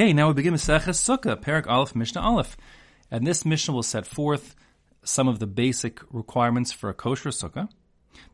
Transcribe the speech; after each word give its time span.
Okay, 0.00 0.12
now 0.12 0.28
we 0.28 0.34
begin 0.34 0.54
Maseches 0.54 0.94
Sukkah, 0.94 1.42
Perak 1.42 1.66
Aleph, 1.66 1.96
Mishnah 1.96 2.20
Aleph. 2.20 2.56
And 3.10 3.26
this 3.26 3.44
Mishnah 3.44 3.74
will 3.74 3.82
set 3.82 4.06
forth 4.06 4.54
some 5.02 5.26
of 5.26 5.40
the 5.40 5.46
basic 5.48 5.98
requirements 6.12 6.70
for 6.70 6.88
a 6.88 6.94
kosher 6.94 7.30
sukkah. 7.30 7.68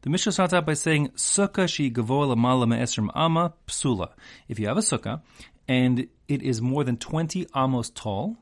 The 0.03 0.11
Mishnah 0.11 0.32
starts 0.32 0.53
out 0.53 0.66
by 0.66 0.74
saying, 0.74 1.12
Sukkah 1.12 1.66
she 1.66 1.90
gavola 1.90 2.37
lamala 2.37 2.69
me'esrim 2.69 3.08
ama 3.14 3.54
psula. 3.66 4.11
If 4.46 4.58
you 4.58 4.66
have 4.66 4.77
a 4.77 4.82
sukkah, 4.82 5.22
and 5.66 6.06
it 6.29 6.42
is 6.42 6.61
more 6.61 6.85
than 6.85 6.98
20 6.98 7.46
amos 7.56 7.88
tall, 7.88 8.37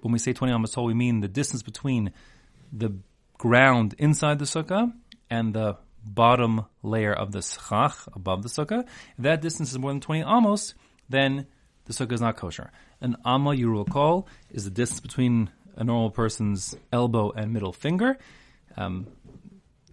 when 0.00 0.12
we 0.12 0.18
say 0.18 0.32
20 0.32 0.54
amos 0.54 0.70
tall, 0.70 0.86
we 0.86 0.94
mean 0.94 1.20
the 1.20 1.28
distance 1.28 1.62
between 1.62 2.12
the 2.72 2.96
ground 3.36 3.94
inside 3.98 4.38
the 4.38 4.46
sukkah 4.46 4.90
and 5.28 5.52
the 5.52 5.76
bottom 6.02 6.64
layer 6.82 7.12
of 7.12 7.32
the 7.32 7.42
schach 7.42 8.08
above 8.14 8.42
the 8.42 8.48
sukkah. 8.48 8.86
If 9.18 9.24
that 9.24 9.42
distance 9.42 9.70
is 9.70 9.78
more 9.78 9.90
than 9.90 10.00
20 10.00 10.22
amos, 10.22 10.72
then 11.10 11.46
the 11.86 11.92
sukkah 11.92 12.12
is 12.12 12.20
not 12.20 12.36
kosher. 12.36 12.70
An 13.00 13.16
amma, 13.24 13.54
you 13.54 14.24
is 14.50 14.64
the 14.64 14.70
distance 14.70 15.00
between 15.00 15.50
a 15.76 15.84
normal 15.84 16.10
person's 16.10 16.76
elbow 16.92 17.30
and 17.32 17.52
middle 17.52 17.72
finger, 17.72 18.16
um, 18.76 19.06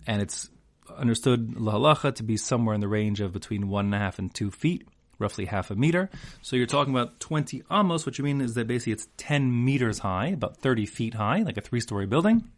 and 0.07 0.21
it's 0.21 0.49
understood 0.97 1.55
lahalacha 1.55 2.15
to 2.15 2.23
be 2.23 2.37
somewhere 2.37 2.75
in 2.75 2.81
the 2.81 2.87
range 2.87 3.21
of 3.21 3.31
between 3.33 3.69
one 3.69 3.85
and 3.85 3.95
a 3.95 3.97
half 3.97 4.19
and 4.19 4.33
two 4.33 4.51
feet, 4.51 4.87
roughly 5.19 5.45
half 5.45 5.71
a 5.71 5.75
meter. 5.75 6.09
So 6.41 6.55
you're 6.55 6.65
talking 6.65 6.93
about 6.93 7.19
20 7.19 7.63
amos, 7.71 8.05
which 8.05 8.17
you 8.17 8.25
mean 8.25 8.41
is 8.41 8.55
that 8.55 8.67
basically 8.67 8.93
it's 8.93 9.07
10 9.17 9.65
meters 9.65 9.99
high, 9.99 10.27
about 10.27 10.57
30 10.57 10.85
feet 10.85 11.13
high, 11.13 11.43
like 11.43 11.57
a 11.57 11.61
three-story 11.61 12.05
building. 12.05 12.49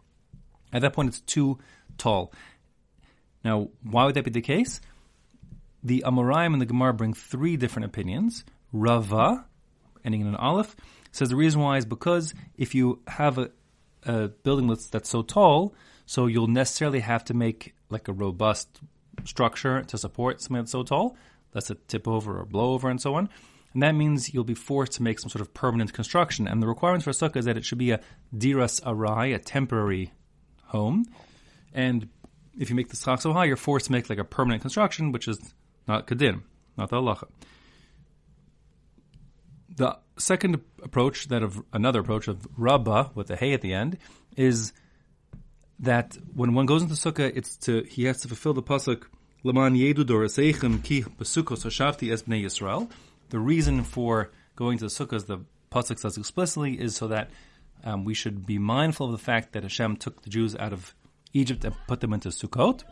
At 0.71 0.81
that 0.81 0.93
point, 0.93 1.09
it's 1.09 1.21
too 1.21 1.59
tall. 1.97 2.33
Now, 3.43 3.69
why 3.83 4.05
would 4.05 4.15
that 4.15 4.23
be 4.23 4.31
the 4.31 4.41
case? 4.41 4.81
The 5.83 6.03
Amoraim 6.05 6.53
and 6.53 6.61
the 6.61 6.65
Gemara 6.65 6.93
bring 6.93 7.13
three 7.13 7.57
different 7.57 7.85
opinions. 7.85 8.43
Rava, 8.73 9.45
ending 10.03 10.21
in 10.21 10.27
an 10.27 10.35
aleph, 10.35 10.75
says 11.11 11.29
the 11.29 11.35
reason 11.35 11.61
why 11.61 11.77
is 11.77 11.85
because 11.85 12.33
if 12.57 12.75
you 12.75 12.99
have 13.07 13.37
a, 13.37 13.51
a 14.05 14.27
building 14.27 14.67
that's, 14.67 14.89
that's 14.89 15.09
so 15.09 15.21
tall, 15.21 15.73
so 16.05 16.25
you'll 16.25 16.47
necessarily 16.47 16.99
have 16.99 17.23
to 17.25 17.33
make 17.33 17.75
like 17.89 18.07
a 18.07 18.13
robust 18.13 18.81
structure 19.23 19.83
to 19.83 19.97
support 19.97 20.41
something 20.41 20.57
that's 20.57 20.71
so 20.71 20.83
tall. 20.83 21.15
That's 21.51 21.69
a 21.69 21.75
tip 21.75 22.07
over 22.07 22.39
or 22.39 22.45
blow 22.45 22.73
over 22.73 22.89
and 22.89 22.99
so 22.99 23.15
on. 23.15 23.29
And 23.73 23.81
that 23.83 23.93
means 23.93 24.33
you'll 24.33 24.43
be 24.43 24.55
forced 24.55 24.93
to 24.93 25.03
make 25.03 25.19
some 25.19 25.29
sort 25.29 25.41
of 25.41 25.53
permanent 25.53 25.93
construction. 25.93 26.47
And 26.47 26.61
the 26.61 26.67
requirements 26.67 27.03
for 27.03 27.11
a 27.11 27.13
sukkah 27.13 27.37
is 27.37 27.45
that 27.45 27.57
it 27.57 27.65
should 27.65 27.77
be 27.77 27.91
a 27.91 27.99
diras 28.35 28.81
arai, 28.81 29.33
a 29.33 29.39
temporary 29.39 30.11
home. 30.65 31.05
And 31.73 32.09
if 32.57 32.69
you 32.69 32.75
make 32.75 32.89
the 32.89 32.95
schach 32.95 33.21
so 33.21 33.33
high, 33.33 33.45
you're 33.45 33.55
forced 33.55 33.87
to 33.87 33.91
make 33.91 34.09
like 34.09 34.19
a 34.19 34.23
permanent 34.23 34.61
construction, 34.61 35.11
which 35.11 35.27
is 35.27 35.39
not 35.87 36.07
kadin, 36.07 36.41
not 36.77 36.89
the 36.89 36.97
halacha. 36.97 37.27
The 39.75 39.97
second 40.17 40.61
approach, 40.83 41.27
that 41.29 41.41
of 41.41 41.61
another 41.73 41.99
approach 41.99 42.27
of 42.27 42.47
Rabba 42.57 43.11
with 43.15 43.27
the 43.27 43.35
hay 43.35 43.53
at 43.53 43.61
the 43.61 43.73
end, 43.73 43.97
is 44.37 44.73
that 45.79 46.17
when 46.35 46.53
one 46.53 46.65
goes 46.65 46.83
into 46.83 46.93
sukkah, 46.93 47.31
it's 47.35 47.57
to 47.57 47.83
he 47.83 48.05
has 48.05 48.21
to 48.21 48.27
fulfill 48.27 48.53
the 48.53 48.63
pasuk 48.63 49.03
Laman 49.43 49.75
Yedu 49.75 50.05
Ki 50.83 51.01
Hoshavti 51.01 52.11
Es 52.11 52.21
Bnei 52.21 52.43
Yisrael. 52.43 52.89
The 53.29 53.39
reason 53.39 53.83
for 53.83 54.31
going 54.55 54.77
to 54.77 54.85
the 54.85 54.91
sukkah, 54.91 55.13
as 55.13 55.25
the 55.25 55.39
pasuk 55.71 55.99
says 55.99 56.17
explicitly, 56.17 56.79
is 56.79 56.95
so 56.95 57.07
that 57.07 57.29
um, 57.83 58.05
we 58.05 58.13
should 58.13 58.45
be 58.45 58.57
mindful 58.59 59.07
of 59.07 59.11
the 59.11 59.17
fact 59.17 59.53
that 59.53 59.63
Hashem 59.63 59.97
took 59.97 60.21
the 60.21 60.29
Jews 60.29 60.55
out 60.55 60.71
of 60.71 60.93
Egypt 61.33 61.65
and 61.65 61.75
put 61.87 61.99
them 61.99 62.13
into 62.13 62.29
Sukkot, 62.29 62.83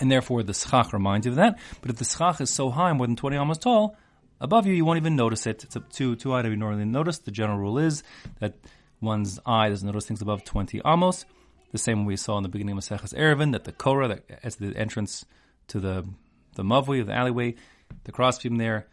and 0.00 0.10
therefore 0.10 0.42
the 0.42 0.52
schach 0.52 0.92
reminds 0.92 1.24
you 1.26 1.32
of 1.32 1.36
that. 1.36 1.58
But 1.80 1.90
if 1.92 1.96
the 1.96 2.04
schach 2.04 2.40
is 2.40 2.50
so 2.50 2.70
high, 2.70 2.92
more 2.92 3.06
than 3.06 3.16
twenty 3.16 3.36
amos 3.36 3.58
tall, 3.58 3.96
Above 4.40 4.66
you, 4.66 4.72
you 4.72 4.84
won't 4.84 4.96
even 4.96 5.16
notice 5.16 5.46
it. 5.46 5.64
It's 5.64 5.76
a 5.76 5.80
two 5.80 6.16
two 6.16 6.32
eye 6.32 6.42
that 6.42 6.48
we 6.48 6.56
normally 6.56 6.86
notice. 6.86 7.18
The 7.18 7.30
general 7.30 7.58
rule 7.58 7.78
is 7.78 8.02
that 8.38 8.54
one's 9.00 9.38
eye 9.44 9.68
doesn't 9.68 9.86
notice 9.86 10.06
things 10.06 10.22
above 10.22 10.44
20 10.44 10.80
amos. 10.84 11.26
The 11.72 11.78
same 11.78 12.04
we 12.04 12.16
saw 12.16 12.36
in 12.38 12.42
the 12.42 12.48
beginning 12.48 12.76
of 12.76 12.82
Maseches 12.82 13.14
Eruvin, 13.14 13.52
that 13.52 13.64
the 13.64 13.72
Korah, 13.72 14.08
that 14.08 14.40
as 14.42 14.56
the 14.56 14.74
entrance 14.76 15.24
to 15.68 15.78
the 15.78 16.06
the 16.54 16.62
mavui, 16.62 17.04
the 17.04 17.12
alleyway, 17.12 17.54
the 18.04 18.12
crossbeam 18.12 18.56
there, 18.56 18.88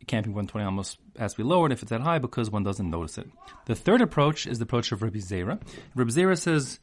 it 0.00 0.08
can't 0.08 0.24
be 0.24 0.30
120 0.30 0.66
amos, 0.66 0.96
has 1.18 1.32
to 1.32 1.36
be 1.36 1.42
lowered 1.44 1.72
if 1.72 1.82
it's 1.82 1.90
that 1.90 2.00
high 2.00 2.18
because 2.18 2.50
one 2.50 2.64
doesn't 2.64 2.90
notice 2.90 3.18
it. 3.18 3.28
The 3.66 3.76
third 3.76 4.00
approach 4.00 4.46
is 4.46 4.58
the 4.58 4.64
approach 4.64 4.90
of 4.92 5.02
Rabbi 5.02 5.18
Zera. 5.18 5.60
Rabbi 5.94 6.10
Zera 6.10 6.38
says 6.38 6.80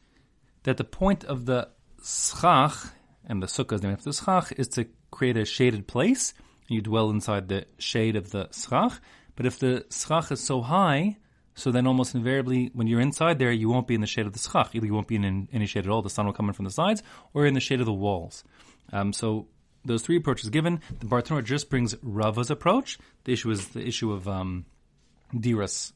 that 0.62 0.76
the 0.76 0.84
point 0.84 1.24
of 1.24 1.44
the 1.44 1.68
schach, 2.02 2.74
and 3.26 3.42
the 3.42 3.46
sukkah 3.46 3.74
is 3.74 3.82
named 3.82 3.94
after 3.94 4.10
the 4.10 4.16
schach, 4.16 4.52
is 4.56 4.68
to 4.68 4.86
create 5.10 5.36
a 5.36 5.44
shaded 5.44 5.88
place– 5.88 6.32
you 6.68 6.80
dwell 6.80 7.10
inside 7.10 7.48
the 7.48 7.66
shade 7.78 8.16
of 8.16 8.30
the 8.30 8.48
schach. 8.52 9.00
But 9.36 9.46
if 9.46 9.58
the 9.58 9.86
schach 9.90 10.30
is 10.30 10.40
so 10.40 10.60
high, 10.60 11.16
so 11.54 11.72
then 11.72 11.86
almost 11.86 12.14
invariably, 12.14 12.70
when 12.74 12.86
you're 12.86 13.00
inside 13.00 13.38
there, 13.38 13.50
you 13.50 13.68
won't 13.68 13.86
be 13.86 13.94
in 13.94 14.00
the 14.00 14.06
shade 14.06 14.26
of 14.26 14.32
the 14.32 14.38
schach. 14.38 14.74
Either 14.74 14.86
you 14.86 14.94
won't 14.94 15.08
be 15.08 15.16
in 15.16 15.48
any 15.52 15.66
shade 15.66 15.84
at 15.84 15.90
all, 15.90 16.02
the 16.02 16.10
sun 16.10 16.26
will 16.26 16.32
come 16.32 16.48
in 16.48 16.54
from 16.54 16.64
the 16.64 16.70
sides, 16.70 17.02
or 17.34 17.46
in 17.46 17.54
the 17.54 17.60
shade 17.60 17.80
of 17.80 17.86
the 17.86 17.92
walls. 17.92 18.44
Um, 18.92 19.12
so 19.12 19.48
those 19.84 20.02
three 20.02 20.16
approaches 20.16 20.50
given, 20.50 20.80
the 21.00 21.06
Bartanura 21.06 21.44
just 21.44 21.70
brings 21.70 21.96
Rava's 22.02 22.50
approach. 22.50 22.98
The 23.24 23.32
issue 23.32 23.50
is 23.50 23.68
the 23.68 23.84
issue 23.84 24.12
of 24.12 24.28
um, 24.28 24.66
diras 25.34 25.92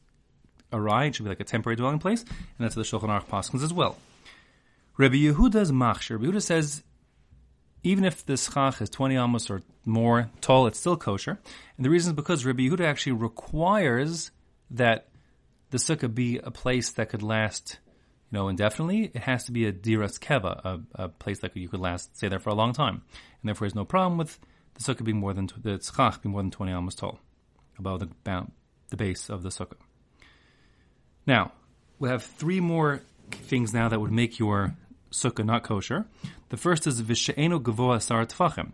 arai, 0.71 1.07
it 1.07 1.15
should 1.15 1.23
be 1.23 1.29
like 1.29 1.39
a 1.39 1.45
temporary 1.45 1.75
dwelling 1.75 1.99
place, 1.99 2.21
and 2.23 2.59
that's 2.59 2.75
the 2.75 2.81
Shulchan 2.81 3.09
Aruch 3.09 3.27
Paskins 3.27 3.63
as 3.63 3.73
well. 3.73 3.95
Rabbi 4.97 5.15
Yehuda's 5.15 5.71
machshir. 5.71 6.11
Rabbi 6.11 6.25
Yehuda 6.25 6.41
says 6.41 6.83
even 7.83 8.05
if 8.05 8.25
the 8.25 8.37
schach 8.37 8.81
is 8.81 8.89
20 8.89 9.15
amos 9.15 9.49
or 9.49 9.61
more 9.85 10.29
tall, 10.41 10.67
it's 10.67 10.79
still 10.79 10.97
kosher. 10.97 11.39
And 11.77 11.85
the 11.85 11.89
reason 11.89 12.11
is 12.11 12.15
because 12.15 12.45
Rabbi 12.45 12.63
Yehuda 12.63 12.85
actually 12.85 13.13
requires 13.13 14.31
that 14.71 15.09
the 15.71 15.77
sukkah 15.77 16.13
be 16.13 16.39
a 16.39 16.51
place 16.51 16.91
that 16.91 17.09
could 17.09 17.21
last, 17.21 17.79
you 18.31 18.37
know, 18.37 18.47
indefinitely. 18.47 19.11
It 19.13 19.23
has 19.23 19.43
to 19.45 19.51
be 19.51 19.65
a 19.65 19.73
diras 19.73 20.17
keva, 20.17 20.63
a, 20.63 20.81
a 20.95 21.09
place 21.09 21.39
that 21.39 21.55
you 21.57 21.67
could 21.67 21.81
last, 21.81 22.15
stay 22.15 22.29
there 22.29 22.39
for 22.39 22.49
a 22.49 22.55
long 22.55 22.73
time. 22.73 23.01
And 23.41 23.49
therefore, 23.49 23.67
there's 23.67 23.75
no 23.75 23.85
problem 23.85 24.17
with 24.17 24.39
the 24.75 24.81
sukkah 24.81 25.03
being 25.03 25.17
more 25.17 25.33
than, 25.33 25.49
the 25.61 25.79
schach 25.81 26.21
being 26.21 26.31
more 26.31 26.41
than 26.41 26.51
20 26.51 26.71
amos 26.71 26.95
tall, 26.95 27.19
above 27.77 27.99
the, 27.99 28.47
the 28.89 28.97
base 28.97 29.29
of 29.29 29.43
the 29.43 29.49
sukkah. 29.49 29.77
Now, 31.27 31.51
we 31.99 32.09
have 32.09 32.23
three 32.23 32.59
more 32.59 33.01
things 33.31 33.73
now 33.73 33.89
that 33.89 33.99
would 33.99 34.11
make 34.11 34.39
your 34.39 34.75
sukkah 35.13 35.45
not 35.45 35.63
kosher. 35.63 36.05
The 36.49 36.57
first 36.57 36.85
is 36.87 37.01
v'she'enu 37.01 37.61
gavoa 37.61 38.01
sar 38.01 38.25
tfachim. 38.25 38.73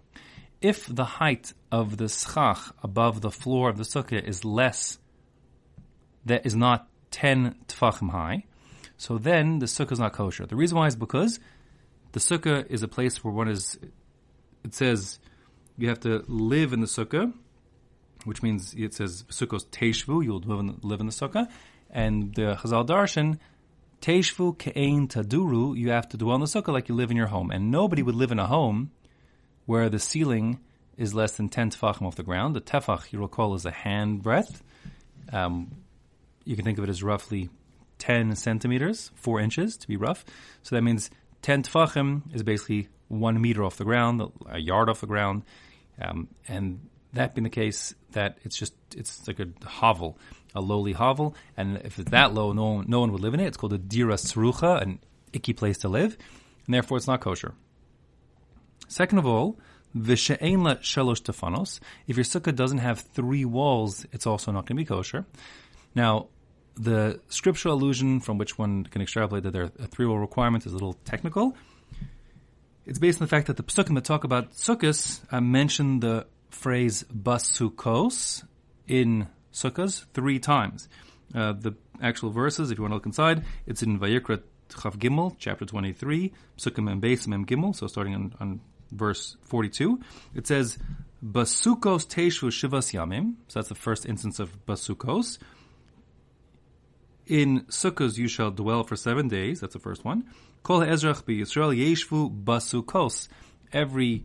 If 0.62 0.88
the 0.88 1.06
height 1.06 1.54
of 1.72 1.98
the 1.98 2.10
schach 2.10 2.74
above 2.84 3.22
the 3.22 3.32
floor 3.32 3.70
of 3.70 3.78
the 3.78 3.84
sukkah 3.84 4.24
is 4.24 4.44
less, 4.44 4.98
that 6.26 6.46
is 6.46 6.56
not 6.56 6.88
10 7.12 7.56
tfachim 7.68 8.10
high, 8.12 8.46
so 8.98 9.18
then 9.18 9.60
the 9.60 9.66
sukkah 9.66 9.94
is 9.94 10.00
not 10.00 10.14
kosher. 10.14 10.46
The 10.46 10.56
reason 10.56 10.78
why 10.78 10.88
is 10.88 10.96
because 10.96 11.40
the 12.12 12.20
sukkah 12.20 12.66
is 12.70 12.84
a 12.84 12.88
place 12.88 13.24
where 13.24 13.34
one 13.34 13.48
is, 13.48 13.80
it 14.64 14.74
says 14.74 15.20
you 15.78 15.88
have 15.88 16.00
to 16.02 16.24
live 16.28 16.74
in 16.74 16.82
the 16.82 16.88
sukkah, 16.88 17.32
which 18.26 18.44
means 18.44 18.74
it 18.74 18.94
says 18.94 19.24
sukkos 19.30 19.66
teishvu, 19.68 20.24
you'll 20.24 20.40
live 20.40 20.60
in, 20.60 20.80
live 20.82 21.00
in 21.00 21.06
the 21.06 21.14
sukkah, 21.14 21.50
and 21.90 22.36
the 22.36 22.58
Chazal 22.62 22.86
Darshan 22.86 23.40
Teshvu 24.02 24.58
ke'ein 24.58 25.08
taduru, 25.08 25.78
you 25.78 25.90
have 25.92 26.08
to 26.10 26.18
dwell 26.18 26.36
in 26.36 26.42
the 26.42 26.48
sukkah 26.48 26.74
like 26.74 26.90
you 26.90 26.96
live 26.96 27.12
in 27.12 27.18
your 27.18 27.28
home. 27.28 27.52
And 27.52 27.72
nobody 27.72 28.02
would 28.02 28.16
live 28.16 28.32
in 28.32 28.40
a 28.40 28.48
home 28.48 28.92
where 29.66 29.90
the 29.90 30.00
ceiling 30.00 30.60
is 30.98 31.14
less 31.14 31.34
than 31.34 31.50
10 31.50 31.72
tefachim 31.72 32.04
off 32.04 32.16
the 32.16 32.24
ground. 32.24 32.56
The 32.56 32.62
tefach, 32.62 33.12
you 33.12 33.20
recall, 33.20 33.56
is 33.56 33.66
a 33.66 33.72
hand 33.72 34.22
breadth. 34.24 34.64
Um, 35.32 35.84
you 36.46 36.56
can 36.56 36.66
think 36.66 36.78
of 36.78 36.84
it 36.84 36.90
as 36.90 37.04
roughly 37.04 37.50
10 38.00 38.36
centimeters, 38.36 39.12
4 39.16 39.40
inches 39.40 39.78
to 39.78 39.88
be 39.88 39.98
rough. 39.98 40.26
So 40.64 40.76
that 40.76 40.82
means 40.82 41.10
10 41.42 41.64
tefachim 41.64 42.34
is 42.34 42.44
basically 42.44 42.90
one 43.08 43.40
meter 43.42 43.64
off 43.64 43.78
the 43.78 43.84
ground, 43.84 44.22
a 44.50 44.60
yard 44.60 44.90
off 44.90 45.02
the 45.02 45.08
ground. 45.08 45.44
Um, 46.02 46.30
and 46.48 46.90
that 47.14 47.36
being 47.36 47.44
the 47.44 47.50
case, 47.50 47.94
that 48.12 48.38
it's 48.44 48.58
just, 48.58 48.74
it's 48.96 49.28
like 49.28 49.40
a 49.40 49.48
hovel 49.66 50.18
a 50.56 50.62
lowly 50.62 50.94
hovel, 50.94 51.36
and 51.58 51.78
if 51.84 52.00
it's 52.00 52.12
that 52.12 52.34
low, 52.34 52.52
no 52.54 52.66
one, 52.66 52.86
no 52.88 53.00
one 53.00 53.12
would 53.12 53.22
live 53.22 53.34
in 53.34 53.40
it. 53.40 53.48
It's 53.48 53.58
called 53.58 53.74
a 53.74 53.78
dira 53.78 54.16
srucha, 54.16 54.82
an 54.82 55.00
icky 55.34 55.54
place 55.54 55.78
to 55.80 55.90
live, 55.90 56.18
and 56.66 56.74
therefore 56.74 56.98
it's 56.98 57.08
not 57.08 57.22
kosher. 57.22 57.54
Second 58.88 59.20
of 59.20 59.26
all, 59.26 59.60
v'she'ein 59.96 60.64
la 60.64 60.76
shalosh 60.76 61.22
defanos. 61.22 61.80
If 62.08 62.18
your 62.18 62.24
sukkah 62.24 62.56
doesn't 62.56 62.80
have 62.80 63.00
three 63.00 63.46
walls, 63.46 64.06
it's 64.12 64.26
also 64.26 64.52
not 64.52 64.66
going 64.66 64.78
to 64.78 64.82
be 64.82 64.86
kosher. 64.86 65.26
Now, 65.94 66.28
the 66.76 67.20
scriptural 67.30 67.76
allusion 67.76 68.20
from 68.20 68.38
which 68.38 68.58
one 68.58 68.86
can 68.86 69.02
extrapolate 69.02 69.44
that 69.44 69.52
there 69.52 69.64
are 69.64 69.88
three 69.88 70.06
wall 70.06 70.18
requirement 70.18 70.66
is 70.66 70.72
a 70.72 70.76
little 70.76 70.94
technical. 70.94 71.56
It's 72.86 73.00
based 73.00 73.22
on 73.22 73.26
the 73.26 73.30
fact 73.30 73.48
that 73.48 73.58
the 73.58 73.64
psukim 73.64 73.96
that 73.96 74.06
talk 74.06 74.24
about 74.24 74.54
sukkahs 74.54 75.22
uh, 75.32 75.42
mention 75.42 76.00
the 76.00 76.26
phrase 76.50 77.04
basukos 77.06 78.44
in 78.88 79.28
sukkahs 79.52 80.06
three 80.14 80.40
times. 80.40 80.90
Uh, 81.34 81.54
the 81.54 81.76
actual 82.02 82.32
verses, 82.32 82.72
if 82.72 82.78
you 82.78 82.82
want 82.82 82.92
to 82.92 82.96
look 82.96 83.06
inside, 83.06 83.44
it's 83.68 83.84
in 83.84 84.00
Vayikra 84.00 84.42
Chav 84.70 84.98
Gimel, 84.98 85.36
chapter 85.38 85.66
23, 85.66 86.32
Sukkah 86.58 86.84
Mem 86.84 87.02
Beis 87.02 87.28
Mem 87.28 87.46
Gimel, 87.46 87.76
so 87.76 87.88
starting 87.88 88.16
on, 88.16 88.34
on 88.40 88.62
verse 88.92 89.38
42. 89.44 90.00
It 90.36 90.48
says, 90.48 90.78
Basukos 91.24 92.08
Teshvu 92.08 92.50
Shivas 92.50 92.94
Yamim. 92.94 93.36
So 93.48 93.60
that's 93.60 93.70
the 93.70 93.76
first 93.76 94.06
instance 94.06 94.40
of 94.40 94.66
Basukos. 94.66 95.38
In 97.28 97.62
Sukkos 97.66 98.18
you 98.18 98.28
shall 98.28 98.52
dwell 98.52 98.84
for 98.84 98.96
seven 98.96 99.28
days. 99.28 99.60
That's 99.60 99.74
the 99.74 99.80
first 99.80 100.06
one. 100.06 100.26
Kol 100.64 100.80
Ezrach 100.80 101.24
Yisrael 101.24 101.78
Yeshvu 101.78 102.44
Basukos. 102.44 103.28
Every 103.72 104.24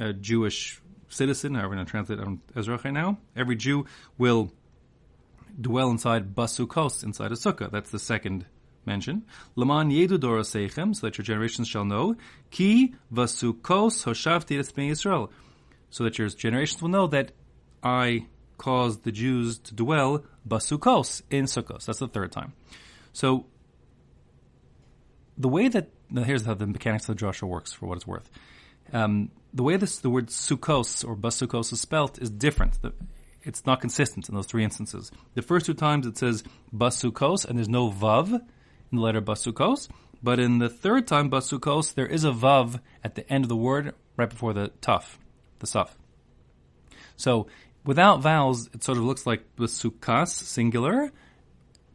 uh, 0.00 0.12
Jewish 0.12 0.80
citizen, 1.08 1.54
however 1.54 1.72
I'm 1.72 1.76
going 1.76 1.86
to 1.86 1.90
translate 1.90 2.20
on 2.20 2.40
Ezrach 2.54 2.84
right 2.84 2.92
now, 2.92 3.18
every 3.36 3.56
Jew 3.56 3.86
will 4.16 4.52
dwell 5.60 5.90
inside 5.90 6.34
Basukos, 6.34 7.02
inside 7.02 7.32
a 7.32 7.34
sukkah. 7.34 7.70
That's 7.70 7.90
the 7.90 7.98
second 7.98 8.46
mention. 8.84 9.24
Laman 9.56 9.90
Yedu 9.90 10.18
Seichem, 10.18 10.94
so 10.94 11.06
that 11.06 11.18
your 11.18 11.24
generations 11.24 11.68
shall 11.68 11.84
know. 11.84 12.16
Ki 12.50 12.94
Vasukos 13.12 14.04
Hoshavti 14.04 14.58
Yisrael. 14.58 15.30
So 15.90 16.04
that 16.04 16.18
your 16.18 16.28
generations 16.28 16.82
will 16.82 16.90
know 16.90 17.06
that 17.08 17.32
I 17.82 18.26
caused 18.58 19.04
the 19.04 19.12
Jews 19.12 19.58
to 19.58 19.74
dwell 19.74 20.24
Basukos 20.46 21.22
in 21.30 21.44
Sukkos. 21.44 21.86
That's 21.86 22.00
the 22.00 22.08
third 22.08 22.32
time. 22.32 22.52
So 23.12 23.46
the 25.36 25.48
way 25.48 25.68
that 25.68 25.90
now 26.10 26.24
here's 26.24 26.44
how 26.44 26.54
the 26.54 26.66
mechanics 26.66 27.08
of 27.08 27.16
the 27.16 27.46
works 27.46 27.72
for 27.72 27.86
what 27.86 27.96
it's 27.96 28.06
worth. 28.06 28.28
Um, 28.92 29.30
the 29.52 29.62
way 29.62 29.76
this 29.76 29.98
the 29.98 30.10
word 30.10 30.28
sukkos 30.28 31.06
or 31.06 31.16
basukos 31.16 31.72
is 31.72 31.80
spelt 31.80 32.20
is 32.20 32.30
different. 32.30 32.80
The, 32.82 32.92
it's 33.42 33.64
not 33.64 33.80
consistent 33.80 34.28
in 34.28 34.34
those 34.34 34.46
three 34.46 34.64
instances. 34.64 35.10
The 35.34 35.42
first 35.42 35.66
two 35.66 35.74
times 35.74 36.06
it 36.06 36.18
says 36.18 36.44
basukos 36.74 37.44
and 37.44 37.58
there's 37.58 37.68
no 37.68 37.90
vav 37.90 38.32
in 38.32 38.96
the 38.96 39.00
letter 39.00 39.22
basukos, 39.22 39.88
but 40.22 40.38
in 40.38 40.58
the 40.58 40.68
third 40.68 41.06
time 41.06 41.30
basukos 41.30 41.94
there 41.94 42.06
is 42.06 42.24
a 42.24 42.30
vav 42.30 42.80
at 43.02 43.14
the 43.14 43.30
end 43.32 43.44
of 43.44 43.48
the 43.48 43.56
word 43.56 43.94
right 44.16 44.28
before 44.28 44.52
the 44.52 44.70
tuf, 44.82 45.18
the 45.60 45.66
suf. 45.66 45.96
So 47.16 47.46
without 47.84 48.20
vowels, 48.20 48.68
it 48.74 48.84
sort 48.84 48.98
of 48.98 49.04
looks 49.04 49.26
like 49.26 49.56
basukas 49.56 50.28
singular, 50.28 51.10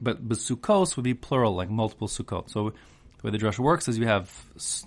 but 0.02 0.28
basukos 0.28 0.96
would 0.96 1.04
be 1.04 1.14
plural, 1.14 1.56
like 1.56 1.70
multiple 1.70 2.08
sukkot. 2.08 2.50
So 2.50 2.72
the 2.72 2.76
way 3.24 3.32
the 3.32 3.38
drasha 3.38 3.60
works 3.60 3.88
is 3.88 3.98
you 3.98 4.08
have, 4.08 4.32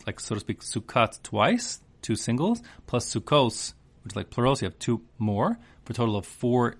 like 0.07 0.21
so 0.21 0.35
to 0.35 0.41
speak, 0.41 0.61
sukkot 0.61 1.23
twice, 1.23 1.81
two 2.07 2.17
singles, 2.17 2.63
plus 2.87 3.13
sukkos, 3.13 3.75
which 4.03 4.13
is 4.13 4.17
like 4.17 4.31
plurals. 4.31 4.63
You 4.63 4.67
have 4.67 4.79
two 4.79 5.03
more 5.19 5.59
for 5.85 5.93
a 5.93 5.95
total 5.95 6.17
of 6.17 6.25
four 6.25 6.77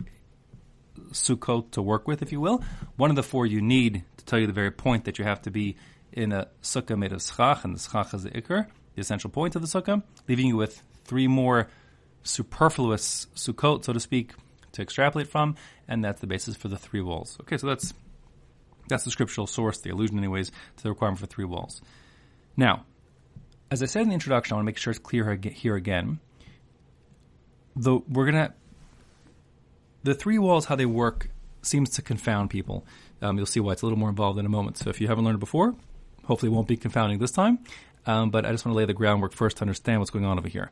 sukkot 1.11 1.73
to 1.73 1.83
work 1.83 2.07
with, 2.07 2.23
if 2.23 2.31
you 2.33 2.41
will. 2.41 2.63
One 2.97 3.11
of 3.11 3.17
the 3.17 3.23
four 3.23 3.45
you 3.45 3.61
need 3.61 4.05
to 4.19 4.25
tell 4.25 4.39
you 4.39 4.47
the 4.47 4.53
very 4.53 4.71
point 4.71 5.05
that 5.05 5.19
you 5.19 5.25
have 5.25 5.43
to 5.43 5.51
be 5.51 5.77
in 6.13 6.33
a 6.33 6.49
sukkah 6.63 6.97
made 6.97 7.13
of 7.13 7.23
schach, 7.23 7.65
and 7.65 7.75
the 7.75 7.81
schach 7.81 8.15
is 8.15 8.23
the 8.23 8.31
ikr, 8.31 8.67
the 8.95 9.01
essential 9.01 9.29
point 9.29 9.57
of 9.57 9.63
the 9.63 9.69
sukkah, 9.69 10.03
leaving 10.29 10.47
you 10.47 10.57
with 10.57 10.83
three 11.05 11.29
more 11.29 11.69
superfluous 12.23 13.27
sukkot, 13.35 13.85
so 13.85 13.93
to 13.93 14.01
speak, 14.01 14.33
to 14.73 14.83
extrapolate 14.83 15.29
from, 15.29 15.57
and 15.89 16.05
that's 16.05 16.21
the 16.21 16.27
basis 16.27 16.57
for 16.57 16.69
the 16.69 16.79
three 16.79 17.01
walls. 17.01 17.37
Okay, 17.43 17.57
so 17.57 17.67
that's 17.67 17.93
that's 18.89 19.03
the 19.03 19.11
scriptural 19.11 19.49
source, 19.49 19.81
the 19.81 19.91
allusion, 19.91 20.17
anyways, 20.19 20.51
to 20.77 20.83
the 20.85 20.91
requirement 20.91 21.19
for 21.19 21.27
three 21.27 21.45
walls. 21.45 21.83
Now, 22.57 22.85
as 23.71 23.83
I 23.83 23.87
said 23.87 24.03
in 24.03 24.09
the 24.09 24.15
introduction, 24.15 24.55
I 24.55 24.57
want 24.57 24.65
to 24.65 24.67
make 24.67 24.79
sure 24.79 24.91
it's 24.91 24.99
clear 24.99 25.35
here 25.35 25.77
again. 25.77 26.21
The 27.75 27.99
we're 28.09 28.27
gonna 28.27 28.55
the 30.03 30.15
three 30.15 30.39
walls, 30.39 30.65
how 30.67 30.77
they 30.77 30.87
work, 30.87 31.31
seems 31.63 31.91
to 31.91 32.03
confound 32.03 32.49
people. 32.49 32.87
Um, 33.21 33.37
you'll 33.37 33.47
see 33.47 33.61
why 33.61 33.73
it's 33.73 33.83
a 33.83 33.87
little 33.87 33.99
more 33.99 34.09
involved 34.09 34.39
in 34.39 34.47
a 34.47 34.49
moment. 34.49 34.79
So 34.79 34.89
if 34.89 35.01
you 35.01 35.09
haven't 35.09 35.25
learned 35.25 35.37
it 35.37 35.41
before, 35.41 35.75
hopefully 36.25 36.53
it 36.53 36.55
won't 36.55 36.69
be 36.69 36.77
confounding 36.77 37.19
this 37.19 37.33
time. 37.33 37.59
Um, 38.07 38.31
but 38.31 38.47
I 38.47 38.53
just 38.53 38.65
want 38.65 38.75
to 38.75 38.79
lay 38.79 38.85
the 38.85 38.95
groundwork 38.95 39.33
first 39.33 39.57
to 39.57 39.63
understand 39.63 40.01
what's 40.01 40.11
going 40.11 40.25
on 40.25 40.39
over 40.39 40.49
here. 40.49 40.71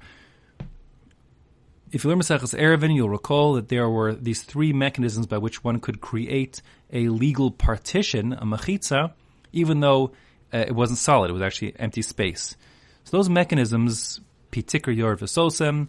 If 1.90 2.04
you 2.04 2.10
learn 2.10 2.20
Maseches 2.20 2.58
Eruvin, 2.58 2.94
you'll 2.94 3.10
recall 3.10 3.54
that 3.54 3.68
there 3.68 3.88
were 3.88 4.14
these 4.14 4.42
three 4.42 4.72
mechanisms 4.72 5.26
by 5.26 5.38
which 5.38 5.62
one 5.62 5.80
could 5.80 6.00
create 6.00 6.62
a 6.92 7.08
legal 7.08 7.50
partition, 7.50 8.32
a 8.32 8.44
machitza, 8.44 9.12
even 9.52 9.80
though 9.80 10.12
uh, 10.52 10.58
it 10.58 10.74
wasn't 10.74 10.98
solid; 10.98 11.30
it 11.30 11.32
was 11.32 11.42
actually 11.42 11.74
empty 11.78 12.02
space. 12.02 12.56
So 13.04 13.16
those 13.16 13.28
mechanisms, 13.28 14.20
pitikr 14.50 14.96
yor 14.96 15.16
v'sosem, 15.16 15.88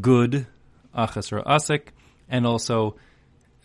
good, 0.00 0.46
achas 0.96 1.32
or 1.32 1.42
asik, 1.42 1.88
and 2.28 2.46
also 2.46 2.96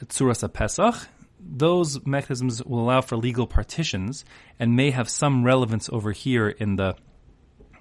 tzuras 0.05 0.51
pesach, 0.53 1.07
those 1.39 2.05
mechanisms 2.05 2.63
will 2.63 2.81
allow 2.81 3.01
for 3.01 3.15
legal 3.15 3.47
partitions 3.47 4.25
and 4.59 4.75
may 4.75 4.91
have 4.91 5.09
some 5.09 5.43
relevance 5.43 5.89
over 5.89 6.11
here 6.11 6.49
in 6.49 6.75
the 6.75 6.95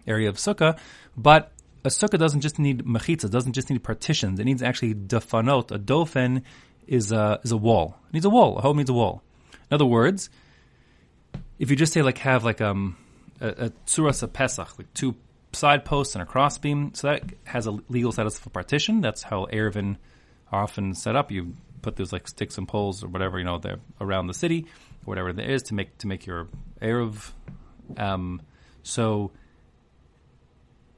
area 0.06 0.28
of 0.28 0.36
sukkah, 0.36 0.78
but 1.16 1.52
a 1.84 1.88
sukkah 1.88 2.18
doesn't 2.18 2.40
just 2.40 2.58
need 2.58 2.84
mechitza, 2.84 3.30
doesn't 3.30 3.52
just 3.52 3.70
need 3.70 3.82
partitions. 3.82 4.38
It 4.38 4.44
needs 4.44 4.62
actually 4.62 4.94
dafanot. 4.94 5.70
A 5.72 5.78
dofen 5.78 6.42
is 6.86 7.12
a, 7.12 7.40
is 7.42 7.52
a 7.52 7.56
wall. 7.56 7.98
It 8.08 8.14
needs 8.14 8.24
a 8.24 8.30
wall. 8.30 8.58
A 8.58 8.62
home 8.62 8.78
needs 8.78 8.90
a 8.90 8.94
wall. 8.94 9.22
In 9.70 9.74
other 9.74 9.86
words, 9.86 10.30
if 11.58 11.70
you 11.70 11.76
just 11.76 11.92
say 11.92 12.02
like 12.02 12.18
have 12.18 12.44
like 12.44 12.60
um 12.60 12.96
a, 13.40 13.70
a 13.96 14.28
pesach, 14.28 14.78
like 14.78 14.92
two 14.94 15.14
side 15.52 15.84
posts 15.84 16.14
and 16.14 16.22
a 16.22 16.26
crossbeam, 16.26 16.92
so 16.94 17.08
that 17.08 17.22
has 17.44 17.66
a 17.66 17.72
legal 17.88 18.12
status 18.12 18.38
of 18.38 18.46
a 18.46 18.50
partition. 18.50 19.00
That's 19.00 19.22
how 19.22 19.46
Eruvin 19.46 19.96
are 20.52 20.62
often 20.62 20.94
set 20.94 21.16
up. 21.16 21.30
You 21.30 21.54
put 21.82 21.96
those 21.96 22.12
like 22.12 22.28
sticks 22.28 22.58
and 22.58 22.66
poles 22.66 23.04
or 23.04 23.08
whatever 23.08 23.38
you 23.38 23.44
know 23.44 23.58
there 23.58 23.78
around 24.00 24.26
the 24.26 24.34
city, 24.34 24.66
or 25.04 25.06
whatever 25.06 25.32
there 25.32 25.48
is 25.48 25.62
to 25.64 25.74
make 25.74 25.96
to 25.98 26.06
make 26.06 26.26
your 26.26 26.48
eruv. 26.80 27.32
Um, 27.96 28.42
so 28.82 29.30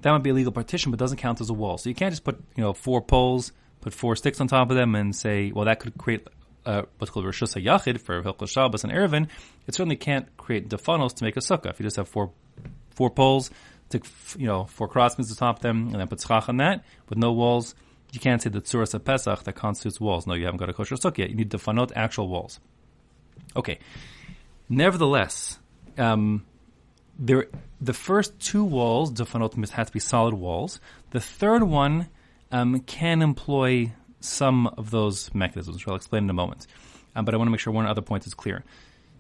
that 0.03 0.11
might 0.11 0.23
be 0.23 0.31
a 0.31 0.35
legal 0.35 0.53
partition, 0.53 0.91
but 0.91 0.99
doesn't 0.99 1.19
count 1.19 1.41
as 1.41 1.51
a 1.51 1.55
wall. 1.55 1.79
So 1.79 1.89
you 1.89 1.95
can't 1.95 2.13
just 2.13 2.25
put 2.25 2.43
you 2.57 2.63
know 2.63 2.73
four 2.73 3.01
poles, 3.03 3.53
put 3.81 3.93
four 3.93 4.17
sticks 4.17 4.41
on 4.41 4.49
top 4.49 4.71
of 4.71 4.77
them, 4.77 4.95
and 4.95 5.15
say, 5.15 5.53
well, 5.53 5.67
that 5.67 5.81
could 5.81 5.97
create 5.97 6.27
uh, 6.67 6.83
what's 6.99 7.11
called 7.11 7.27
Rosh 7.27 7.43
Yachid 7.43 8.01
for 8.01 8.23
Hilchos 8.23 8.51
Shabbos 8.51 8.85
and 8.85 8.93
Eruvin. 8.93 9.29
It 9.67 9.75
certainly 9.75 9.97
can't 9.97 10.37
create 10.37 10.71
the 10.71 10.79
funnels 10.79 11.15
to 11.15 11.25
make 11.25 11.37
a 11.37 11.41
sukkah. 11.41 11.71
If 11.71 11.81
you 11.81 11.85
just 11.85 11.97
have 11.97 12.09
four 12.09 12.31
four 12.91 13.11
poles, 13.11 13.51
take 13.89 14.05
you 14.37 14.47
know 14.47 14.65
four 14.65 14.89
crossbeams 14.89 15.29
to 15.29 15.37
top 15.37 15.61
them, 15.61 15.89
and 15.89 15.95
then 15.95 16.09
put 16.09 16.21
schach 16.21 16.49
on 16.49 16.59
that 16.59 16.85
with 17.09 17.19
no 17.19 17.33
walls 17.33 17.75
you 18.13 18.21
can't 18.21 18.43
say 18.43 18.51
the 18.51 18.61
tzuras 18.61 18.95
of 18.95 19.05
Pesach 19.05 19.45
that 19.45 19.55
constitutes 19.55 20.01
walls. 20.01 20.27
No, 20.27 20.35
you 20.35 20.45
haven't 20.45 20.59
got 20.59 20.69
a 20.69 20.73
kosher 20.73 20.97
sukkah 20.97 21.19
yet. 21.19 21.31
You 21.31 21.37
need 21.37 21.51
to 21.53 21.59
fanot 21.59 21.93
actual 21.95 22.29
walls. 22.29 22.61
Okay. 23.55 23.79
Nevertheless, 24.69 25.59
um, 25.99 26.45
there 27.19 27.47
the 27.81 27.93
first 27.93 28.39
two 28.41 28.65
walls, 28.65 29.13
defanot, 29.13 29.57
must 29.57 29.73
have 29.73 29.87
to 29.89 29.93
be 29.93 30.01
solid 30.01 30.35
walls. 30.35 30.81
The 31.11 31.21
third 31.21 31.63
one 31.63 32.09
um, 32.51 32.81
can 32.81 33.23
employ 33.23 33.93
some 34.21 34.67
of 34.67 34.91
those 34.91 35.35
mechanisms, 35.35 35.77
which 35.77 35.89
I'll 35.89 35.97
explain 35.97 36.25
in 36.25 36.31
a 36.31 36.35
moment. 36.35 36.67
Um, 37.17 37.25
but 37.25 37.35
I 37.35 37.37
want 37.37 37.49
to 37.49 37.51
make 37.51 37.61
sure 37.61 37.73
one 37.73 37.87
other 37.87 38.03
point 38.03 38.27
is 38.27 38.35
clear. 38.35 38.65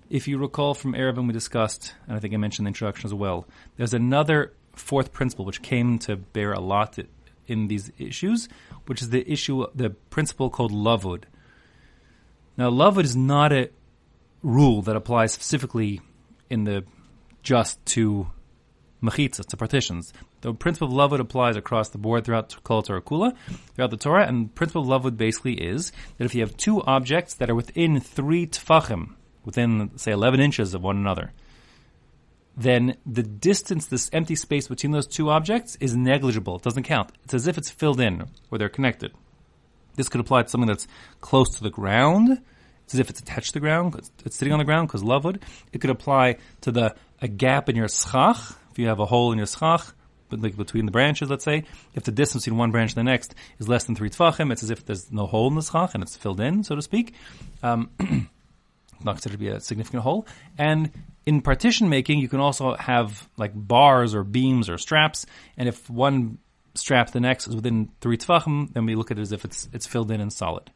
If 0.08 0.28
you 0.28 0.38
recall 0.38 0.74
from 0.74 0.94
Eruvin 0.94 1.26
we 1.26 1.32
discussed, 1.32 1.94
and 2.06 2.16
I 2.16 2.20
think 2.20 2.34
I 2.34 2.36
mentioned 2.36 2.66
in 2.66 2.72
the 2.72 2.76
introduction 2.76 3.06
as 3.06 3.14
well, 3.14 3.46
there's 3.76 3.94
another 3.94 4.52
fourth 4.74 5.12
principle 5.12 5.44
which 5.44 5.62
came 5.62 5.98
to 6.00 6.16
bear 6.16 6.52
a 6.52 6.60
lot 6.60 6.98
in 7.46 7.68
these 7.68 7.92
issues, 7.98 8.48
which 8.86 9.02
is 9.02 9.10
the 9.10 9.30
issue, 9.30 9.66
the 9.74 9.90
principle 9.90 10.50
called 10.50 10.72
lavud. 10.72 11.24
Now, 12.56 12.70
lavud 12.70 13.04
is 13.04 13.16
not 13.16 13.52
a 13.52 13.70
rule 14.42 14.82
that 14.82 14.96
applies 14.96 15.32
specifically 15.32 16.00
in 16.48 16.64
the 16.64 16.84
just 17.42 17.84
to 17.86 18.28
mechitzas, 19.02 19.46
to 19.46 19.56
partitions. 19.56 20.12
The 20.40 20.54
principle 20.54 20.88
of 20.88 21.10
lavud 21.10 21.20
applies 21.20 21.56
across 21.56 21.88
the 21.88 21.98
board 21.98 22.24
throughout 22.24 22.56
Kol 22.64 22.82
Torah 22.82 23.02
Kula, 23.02 23.34
throughout 23.74 23.90
the 23.90 23.96
Torah, 23.96 24.26
and 24.26 24.46
the 24.46 24.52
principle 24.52 24.92
of 24.92 25.02
lavud 25.02 25.16
basically 25.16 25.54
is 25.54 25.92
that 26.18 26.24
if 26.24 26.34
you 26.34 26.40
have 26.42 26.56
two 26.56 26.82
objects 26.82 27.34
that 27.34 27.50
are 27.50 27.54
within 27.54 28.00
three 28.00 28.46
tfachim, 28.46 29.14
within, 29.44 29.90
say, 29.96 30.12
11 30.12 30.40
inches 30.40 30.74
of 30.74 30.82
one 30.82 30.96
another, 30.96 31.32
then 32.56 32.96
the 33.06 33.22
distance, 33.22 33.86
this 33.86 34.10
empty 34.12 34.34
space 34.34 34.68
between 34.68 34.92
those 34.92 35.06
two 35.06 35.30
objects 35.30 35.76
is 35.80 35.96
negligible. 35.96 36.56
It 36.56 36.62
doesn't 36.62 36.82
count. 36.82 37.10
It's 37.24 37.34
as 37.34 37.46
if 37.46 37.56
it's 37.56 37.70
filled 37.70 38.00
in 38.00 38.26
where 38.48 38.58
they're 38.58 38.68
connected. 38.68 39.12
This 39.96 40.08
could 40.08 40.20
apply 40.20 40.42
to 40.42 40.48
something 40.48 40.68
that's 40.68 40.86
close 41.20 41.50
to 41.56 41.62
the 41.62 41.70
ground. 41.70 42.40
It's 42.84 42.94
as 42.94 43.00
if 43.00 43.10
it's 43.10 43.20
attached 43.20 43.48
to 43.48 43.52
the 43.54 43.60
ground. 43.60 43.94
It's, 44.24 44.36
sitting 44.36 44.52
on 44.52 44.58
the 44.58 44.64
ground 44.64 44.88
because 44.88 45.02
lavud. 45.02 45.40
It 45.72 45.80
could 45.80 45.90
apply 45.90 46.36
to 46.62 46.72
the 46.72 46.94
a 47.22 47.28
gap 47.28 47.68
in 47.68 47.76
your 47.76 47.88
schach. 47.88 48.56
If 48.70 48.78
you 48.78 48.88
have 48.88 49.00
a 49.00 49.06
hole 49.06 49.32
in 49.32 49.38
your 49.38 49.46
schach, 49.46 49.82
like 50.30 50.56
between 50.56 50.86
the 50.86 50.92
branches, 50.92 51.28
let's 51.28 51.44
say, 51.44 51.64
if 51.94 52.04
the 52.04 52.12
distance 52.12 52.44
between 52.44 52.58
one 52.58 52.70
branch 52.70 52.92
and 52.92 53.06
the 53.06 53.10
next 53.10 53.34
is 53.58 53.68
less 53.68 53.84
than 53.84 53.96
three 53.96 54.10
tfachim, 54.10 54.52
it's 54.52 54.62
as 54.62 54.70
if 54.70 54.84
there's 54.84 55.10
no 55.10 55.26
hole 55.26 55.48
in 55.48 55.54
the 55.54 55.62
schach 55.62 55.94
and 55.94 56.02
it's 56.02 56.16
filled 56.16 56.40
in, 56.40 56.62
so 56.62 56.76
to 56.76 56.82
speak. 56.82 57.14
Um, 57.62 57.90
not 59.04 59.12
considered 59.16 59.34
to 59.34 59.38
be 59.38 59.48
a 59.48 59.60
significant 59.60 60.02
hole. 60.02 60.26
And 60.58 60.90
in 61.26 61.42
partition 61.42 61.88
making, 61.88 62.18
you 62.18 62.28
can 62.28 62.40
also 62.40 62.74
have 62.76 63.28
like 63.36 63.52
bars 63.54 64.14
or 64.14 64.24
beams 64.24 64.68
or 64.68 64.78
straps, 64.78 65.26
and 65.56 65.68
if 65.68 65.88
one 65.90 66.38
strap 66.74 67.08
to 67.08 67.12
the 67.12 67.20
next 67.20 67.48
is 67.48 67.54
within 67.54 67.90
three 68.00 68.16
tefachim, 68.16 68.72
then 68.72 68.86
we 68.86 68.94
look 68.94 69.10
at 69.10 69.18
it 69.18 69.22
as 69.22 69.32
if 69.32 69.44
it's 69.44 69.68
it's 69.72 69.86
filled 69.86 70.10
in 70.10 70.20
and 70.20 70.32
solid. 70.32 70.70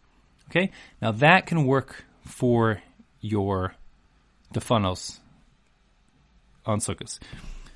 Okay, 0.51 0.71
now 1.01 1.13
that 1.13 1.47
can 1.47 1.65
work 1.65 2.05
for 2.25 2.83
your 3.21 3.75
defanos 4.53 5.19
on 6.67 6.79
sukkahs. 6.79 7.19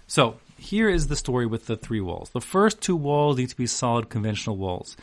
So 0.08 0.38
here 0.56 0.88
is 0.88 1.06
the 1.06 1.16
story 1.16 1.46
with 1.46 1.66
the 1.66 1.76
three 1.76 2.00
walls. 2.00 2.30
The 2.30 2.40
first 2.40 2.80
two 2.80 2.96
walls 2.96 3.36
need 3.36 3.50
to 3.50 3.56
be 3.56 3.66
solid 3.66 4.08
conventional 4.08 4.56
walls. 4.56 4.96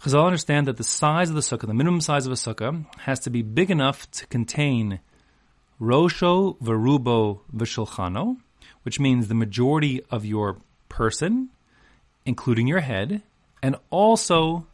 Chazal 0.00 0.26
understand 0.26 0.68
that 0.68 0.76
the 0.76 0.84
size 0.84 1.28
of 1.28 1.34
the 1.34 1.40
sukkah, 1.40 1.66
the 1.66 1.74
minimum 1.74 2.00
size 2.00 2.24
of 2.24 2.32
a 2.32 2.36
sukkah, 2.36 2.86
has 2.98 3.18
to 3.20 3.30
be 3.30 3.42
big 3.42 3.68
enough 3.68 4.08
to 4.12 4.26
contain 4.28 5.00
rosho, 5.80 6.56
verubo, 6.58 7.40
vishulchano, 7.52 8.36
which 8.84 9.00
means 9.00 9.26
the 9.26 9.34
majority 9.34 10.02
of 10.08 10.24
your 10.24 10.58
person, 10.88 11.48
including 12.24 12.68
your 12.68 12.80
head, 12.80 13.22
and 13.60 13.74
also 13.90 14.68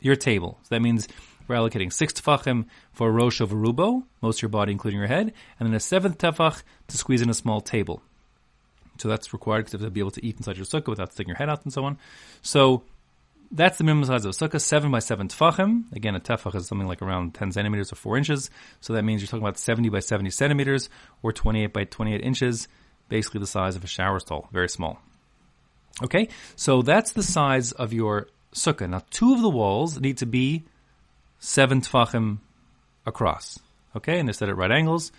your 0.00 0.16
table. 0.16 0.58
So 0.62 0.74
that 0.74 0.80
means 0.80 1.08
we're 1.46 1.56
allocating 1.56 1.92
six 1.92 2.14
tefachim 2.14 2.64
for 2.92 3.12
rosho 3.12 3.46
verubo, 3.46 4.04
most 4.22 4.38
of 4.38 4.42
your 4.42 4.48
body, 4.48 4.72
including 4.72 4.98
your 4.98 5.08
head, 5.08 5.34
and 5.60 5.68
then 5.68 5.74
a 5.74 5.80
seventh 5.80 6.16
tefach 6.16 6.62
to 6.88 6.96
squeeze 6.96 7.20
in 7.20 7.28
a 7.28 7.34
small 7.34 7.60
table. 7.60 8.02
So 8.98 9.08
that's 9.08 9.32
required 9.32 9.66
because 9.66 9.72
you 9.74 9.78
have 9.80 9.86
to 9.86 9.90
be 9.90 10.00
able 10.00 10.10
to 10.12 10.24
eat 10.24 10.36
inside 10.36 10.56
your 10.56 10.66
sukkah 10.66 10.88
without 10.88 11.12
sticking 11.12 11.30
your 11.30 11.36
head 11.36 11.48
out 11.48 11.64
and 11.64 11.72
so 11.72 11.84
on. 11.84 11.98
So 12.42 12.84
that's 13.50 13.78
the 13.78 13.84
minimum 13.84 14.06
size 14.06 14.24
of 14.24 14.30
a 14.30 14.34
sukkah, 14.34 14.60
seven 14.60 14.90
by 14.90 15.00
seven 15.00 15.28
tefachim. 15.28 15.84
Again, 15.92 16.14
a 16.14 16.20
tefach 16.20 16.54
is 16.54 16.66
something 16.66 16.88
like 16.88 17.02
around 17.02 17.34
10 17.34 17.52
centimeters 17.52 17.92
or 17.92 17.96
four 17.96 18.16
inches. 18.16 18.50
So 18.80 18.94
that 18.94 19.02
means 19.02 19.20
you're 19.20 19.26
talking 19.26 19.44
about 19.44 19.58
70 19.58 19.90
by 19.90 20.00
70 20.00 20.30
centimeters 20.30 20.88
or 21.22 21.32
28 21.32 21.72
by 21.72 21.84
28 21.84 22.20
inches, 22.22 22.68
basically 23.08 23.40
the 23.40 23.46
size 23.46 23.76
of 23.76 23.84
a 23.84 23.86
shower 23.86 24.18
stall, 24.20 24.48
very 24.52 24.68
small. 24.68 24.98
Okay, 26.02 26.28
so 26.56 26.80
that's 26.80 27.12
the 27.12 27.22
size 27.22 27.72
of 27.72 27.92
your 27.92 28.28
sukkah. 28.54 28.88
Now, 28.88 29.02
two 29.10 29.34
of 29.34 29.42
the 29.42 29.50
walls 29.50 30.00
need 30.00 30.18
to 30.18 30.26
be 30.26 30.64
seven 31.38 31.82
tefachim 31.82 32.38
across. 33.04 33.58
Okay, 33.94 34.18
and 34.18 34.26
they're 34.26 34.32
set 34.32 34.48
at 34.48 34.56
right 34.56 34.72
angles. 34.72 35.12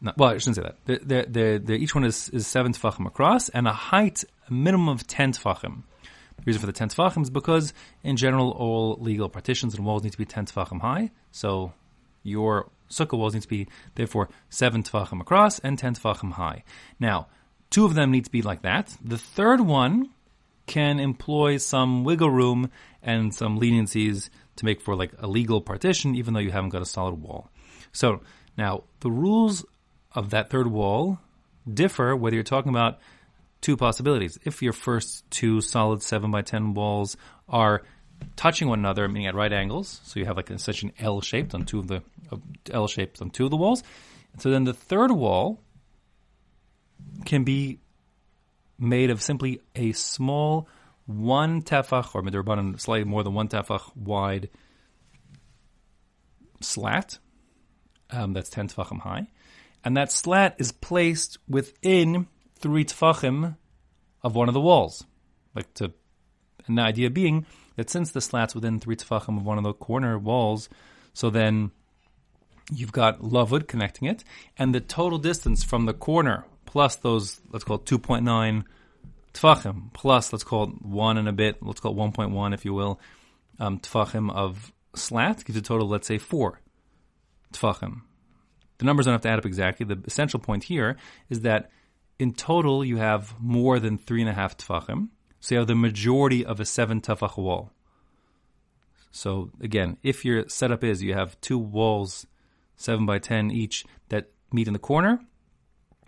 Well, 0.00 0.30
I 0.30 0.38
shouldn't 0.38 0.56
say 0.56 0.62
that. 0.62 0.76
They're, 0.84 1.24
they're, 1.24 1.58
they're, 1.58 1.76
each 1.76 1.94
one 1.94 2.04
is, 2.04 2.28
is 2.30 2.46
seven 2.46 2.72
tefachim 2.72 3.06
across 3.06 3.48
and 3.48 3.66
a 3.66 3.72
height 3.72 4.24
a 4.48 4.52
minimum 4.52 4.88
of 4.88 5.06
10 5.06 5.32
tefachim. 5.32 5.82
The 6.36 6.42
reason 6.44 6.60
for 6.60 6.66
the 6.66 6.72
10 6.72 6.90
tefachim 6.90 7.22
is 7.22 7.30
because, 7.30 7.72
in 8.04 8.16
general, 8.16 8.52
all 8.52 8.96
legal 9.00 9.28
partitions 9.28 9.74
and 9.74 9.84
walls 9.84 10.04
need 10.04 10.12
to 10.12 10.18
be 10.18 10.24
10 10.24 10.46
tefachim 10.46 10.80
high. 10.80 11.10
So 11.32 11.72
your 12.22 12.70
sukkah 12.90 13.18
walls 13.18 13.34
need 13.34 13.42
to 13.42 13.48
be, 13.48 13.66
therefore, 13.96 14.28
7 14.50 14.82
tefachim 14.82 15.20
across 15.20 15.58
and 15.58 15.78
10 15.78 15.96
tefachim 15.96 16.32
high. 16.32 16.62
Now, 17.00 17.26
two 17.70 17.84
of 17.84 17.94
them 17.94 18.12
need 18.12 18.24
to 18.24 18.30
be 18.30 18.42
like 18.42 18.62
that. 18.62 18.96
The 19.04 19.18
third 19.18 19.60
one 19.60 20.10
can 20.66 21.00
employ 21.00 21.56
some 21.56 22.04
wiggle 22.04 22.30
room 22.30 22.70
and 23.02 23.34
some 23.34 23.58
leniencies 23.58 24.28
to 24.56 24.64
make 24.64 24.80
for 24.80 24.94
like 24.94 25.12
a 25.18 25.26
legal 25.26 25.60
partition, 25.60 26.14
even 26.14 26.34
though 26.34 26.40
you 26.40 26.50
haven't 26.50 26.70
got 26.70 26.82
a 26.82 26.86
solid 26.86 27.14
wall. 27.14 27.50
So 27.92 28.20
now 28.56 28.84
the 29.00 29.10
rules 29.10 29.64
of 30.14 30.30
that 30.30 30.50
third 30.50 30.66
wall 30.66 31.18
differ 31.72 32.16
whether 32.16 32.34
you're 32.34 32.42
talking 32.44 32.70
about 32.70 32.98
two 33.60 33.76
possibilities. 33.76 34.38
If 34.44 34.62
your 34.62 34.72
first 34.72 35.28
two 35.30 35.60
solid 35.60 36.02
7 36.02 36.30
by 36.30 36.42
10 36.42 36.74
walls 36.74 37.16
are 37.48 37.82
touching 38.36 38.68
one 38.68 38.78
another, 38.78 39.08
meaning 39.08 39.26
at 39.26 39.34
right 39.34 39.52
angles, 39.52 40.00
so 40.04 40.18
you 40.20 40.26
have 40.26 40.36
like 40.36 40.50
such 40.58 40.82
an 40.82 40.92
L 40.98 41.20
shaped 41.20 41.54
on 41.54 41.64
two 41.64 41.78
of 41.78 41.88
the 41.88 42.02
uh, 42.32 42.36
L 42.70 42.88
shaped 42.88 43.20
on 43.20 43.30
two 43.30 43.44
of 43.44 43.50
the 43.50 43.56
walls. 43.56 43.82
So 44.38 44.50
then 44.50 44.64
the 44.64 44.74
third 44.74 45.10
wall 45.10 45.60
can 47.24 47.44
be 47.44 47.80
made 48.78 49.10
of 49.10 49.20
simply 49.20 49.60
a 49.74 49.92
small 49.92 50.68
one 51.06 51.62
tefach 51.62 52.14
or 52.14 52.22
midrabanan 52.22 52.80
slightly 52.80 53.04
more 53.04 53.24
than 53.24 53.34
one 53.34 53.48
tefach 53.48 53.96
wide 53.96 54.50
slat. 56.60 57.18
Um, 58.10 58.32
that's 58.32 58.50
ten 58.50 58.68
tefachim 58.68 59.00
high, 59.00 59.26
and 59.84 59.96
that 59.96 60.12
slat 60.12 60.56
is 60.58 60.72
placed 60.72 61.38
within 61.48 62.26
three 62.58 62.84
tefachim 62.84 63.56
of 64.22 64.34
one 64.34 64.48
of 64.48 64.54
the 64.54 64.60
walls. 64.60 65.04
Like 65.54 65.72
to, 65.74 65.92
and 66.66 66.78
the 66.78 66.82
idea 66.82 67.10
being 67.10 67.46
that 67.76 67.88
since 67.88 68.10
the 68.10 68.20
slat's 68.20 68.54
within 68.54 68.80
three 68.80 68.96
tefachim 68.96 69.36
of 69.36 69.44
one 69.44 69.58
of 69.58 69.64
the 69.64 69.72
corner 69.72 70.18
walls, 70.18 70.68
so 71.14 71.30
then 71.30 71.70
you've 72.72 72.92
got 72.92 73.20
lavud 73.20 73.66
connecting 73.66 74.08
it, 74.08 74.24
and 74.56 74.74
the 74.74 74.80
total 74.80 75.18
distance 75.18 75.64
from 75.64 75.86
the 75.86 75.94
corner 75.94 76.44
plus 76.66 76.96
those, 76.96 77.40
let's 77.50 77.64
call 77.64 77.76
it 77.76 77.84
2.9 77.86 78.64
tefachim, 79.32 79.92
plus 79.94 80.32
let's 80.32 80.44
call 80.44 80.64
it 80.64 80.82
one 80.82 81.16
and 81.16 81.28
a 81.28 81.32
bit, 81.32 81.62
let's 81.62 81.80
call 81.80 81.92
it 81.92 82.12
1.1 82.12 82.52
if 82.52 82.64
you 82.64 82.74
will, 82.74 83.00
um, 83.58 83.78
tefachim 83.78 84.30
of 84.30 84.72
slat 84.94 85.44
gives 85.44 85.58
a 85.58 85.62
total, 85.62 85.88
let's 85.88 86.06
say, 86.06 86.18
four 86.18 86.60
tefachim. 87.52 88.02
The 88.78 88.84
numbers 88.84 89.06
don't 89.06 89.14
have 89.14 89.22
to 89.22 89.28
add 89.28 89.38
up 89.38 89.46
exactly. 89.46 89.84
The 89.86 90.00
essential 90.06 90.40
point 90.40 90.64
here 90.64 90.96
is 91.28 91.40
that 91.40 91.70
in 92.18 92.32
total, 92.32 92.84
you 92.84 92.96
have 92.96 93.34
more 93.40 93.78
than 93.78 93.98
three 93.98 94.20
and 94.20 94.30
a 94.30 94.32
half 94.32 94.56
tefachim. 94.56 95.08
So 95.40 95.54
you 95.54 95.58
have 95.60 95.68
the 95.68 95.74
majority 95.74 96.44
of 96.44 96.58
a 96.58 96.64
seven 96.64 97.00
tefach 97.00 97.36
wall. 97.36 97.70
So 99.10 99.50
again, 99.60 99.96
if 100.02 100.24
your 100.24 100.48
setup 100.48 100.84
is 100.84 101.02
you 101.02 101.14
have 101.14 101.40
two 101.40 101.58
walls, 101.58 102.26
seven 102.76 103.06
by 103.06 103.18
ten 103.18 103.50
each, 103.50 103.84
that 104.08 104.30
meet 104.52 104.66
in 104.66 104.72
the 104.72 104.78
corner, 104.78 105.20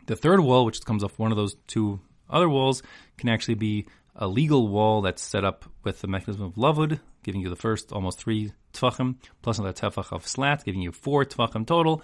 the 0.07 0.17
third 0.17 0.41
wall, 0.41 0.65
which 0.65 0.85
comes 0.85 1.05
off 1.05 1.19
one 1.19 1.31
of 1.31 1.37
those 1.37 1.57
two 1.67 2.01
other 2.29 2.49
walls, 2.49 2.83
can 3.17 3.29
actually 3.29 3.55
be 3.55 3.87
a 4.17 4.27
legal 4.27 4.69
wall 4.69 5.03
that's 5.03 5.23
set 5.23 5.45
up 5.45 5.65
with 5.85 6.01
the 6.01 6.09
mechanism 6.09 6.43
of 6.45 6.55
lavud, 6.55 7.01
giving 7.23 7.41
you 7.41 7.49
the 7.49 7.57
first 7.57 7.93
almost 7.93 8.19
three 8.19 8.53
tefachim, 8.73 9.17
plus 9.43 9.59
another 9.59 9.73
tefach 9.73 10.13
of 10.13 10.27
slat, 10.27 10.65
giving 10.65 10.83
you 10.83 10.93
four 10.93 11.25
tefachim 11.25 11.67
total, 11.67 12.03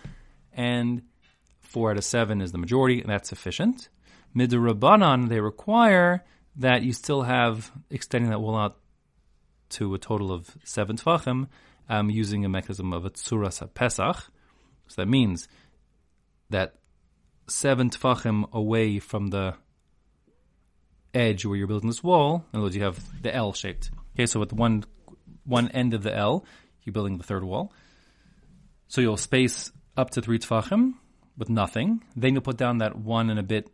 and 0.57 1.03
four 1.61 1.91
out 1.91 1.99
of 1.99 2.05
seven 2.05 2.41
is 2.41 2.51
the 2.51 2.59
majority, 2.59 3.01
and 3.01 3.11
that's 3.11 3.29
sufficient. 3.29 3.89
Midrabanan, 4.35 5.29
they 5.29 5.41
require 5.41 6.25
that 6.57 6.83
you 6.83 6.93
still 6.93 7.23
have 7.23 7.71
extending 7.91 8.31
that 8.31 8.41
wall 8.41 8.57
out 8.57 8.79
to 9.69 9.95
a 9.95 9.99
total 9.99 10.33
of 10.33 10.57
seven 10.65 10.97
tefachim 10.97 11.49
um, 11.89 12.11
using 12.11 12.45
a 12.45 12.49
mechanism 12.49 12.93
of 12.93 13.05
a 13.05 13.11
tzuras 13.11 13.63
pesach. 13.75 14.17
So 14.89 15.03
that 15.03 15.07
means 15.07 15.49
that 16.51 16.75
seven 17.47 17.91
tefachim 17.91 18.51
away 18.53 18.99
from 18.99 19.29
the 19.29 19.55
edge 21.13 21.45
where 21.45 21.57
you're 21.57 21.67
building 21.67 21.89
this 21.89 22.03
wall, 22.03 22.45
in 22.53 22.59
other 22.59 22.65
words, 22.65 22.77
you 22.77 22.83
have 22.83 23.23
the 23.23 23.35
L 23.35 23.53
shaped. 23.53 23.91
Okay, 24.15 24.27
so 24.27 24.41
with 24.41 24.53
one 24.53 24.85
one 25.45 25.69
end 25.69 25.95
of 25.95 26.03
the 26.03 26.15
L, 26.15 26.45
you're 26.83 26.93
building 26.93 27.19
the 27.19 27.25
third 27.25 27.45
wall. 27.45 27.73
So 28.89 29.01
you'll 29.01 29.17
space 29.17 29.73
up 29.97 30.11
to 30.11 30.23
three 30.23 30.39
tefachim 30.39 30.95
with 31.37 31.49
nothing. 31.49 32.03
Then 32.15 32.35
you'll 32.35 32.43
put 32.43 32.57
down 32.57 32.79
that 32.79 32.97
one 32.97 33.31
and 33.31 33.39
a 33.39 33.43
bit 33.43 33.71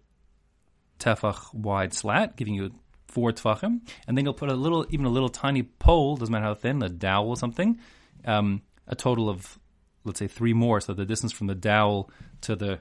tefach 0.99 1.53
wide 1.55 1.93
slat, 1.93 2.37
giving 2.37 2.55
you 2.55 2.73
four 3.09 3.33
tefachim, 3.33 3.81
and 4.07 4.17
then 4.17 4.25
you'll 4.25 4.35
put 4.35 4.49
a 4.49 4.55
little, 4.55 4.87
even 4.91 5.07
a 5.07 5.11
little 5.11 5.29
tiny 5.29 5.63
pole, 5.63 6.17
doesn't 6.17 6.33
matter 6.33 6.47
how 6.47 6.55
thin, 6.55 6.83
a 6.83 6.89
dowel 6.89 7.29
or 7.29 7.37
something, 7.37 7.79
um, 8.25 8.63
a 8.87 8.95
total 8.95 9.29
of, 9.29 9.59
let's 10.05 10.19
say, 10.19 10.29
three 10.29 10.55
more. 10.55 10.81
So 10.81 10.95
the 10.95 11.05
distance 11.05 11.33
from 11.33 11.47
the 11.47 11.55
dowel 11.55 12.11
to 12.43 12.57
the 12.57 12.79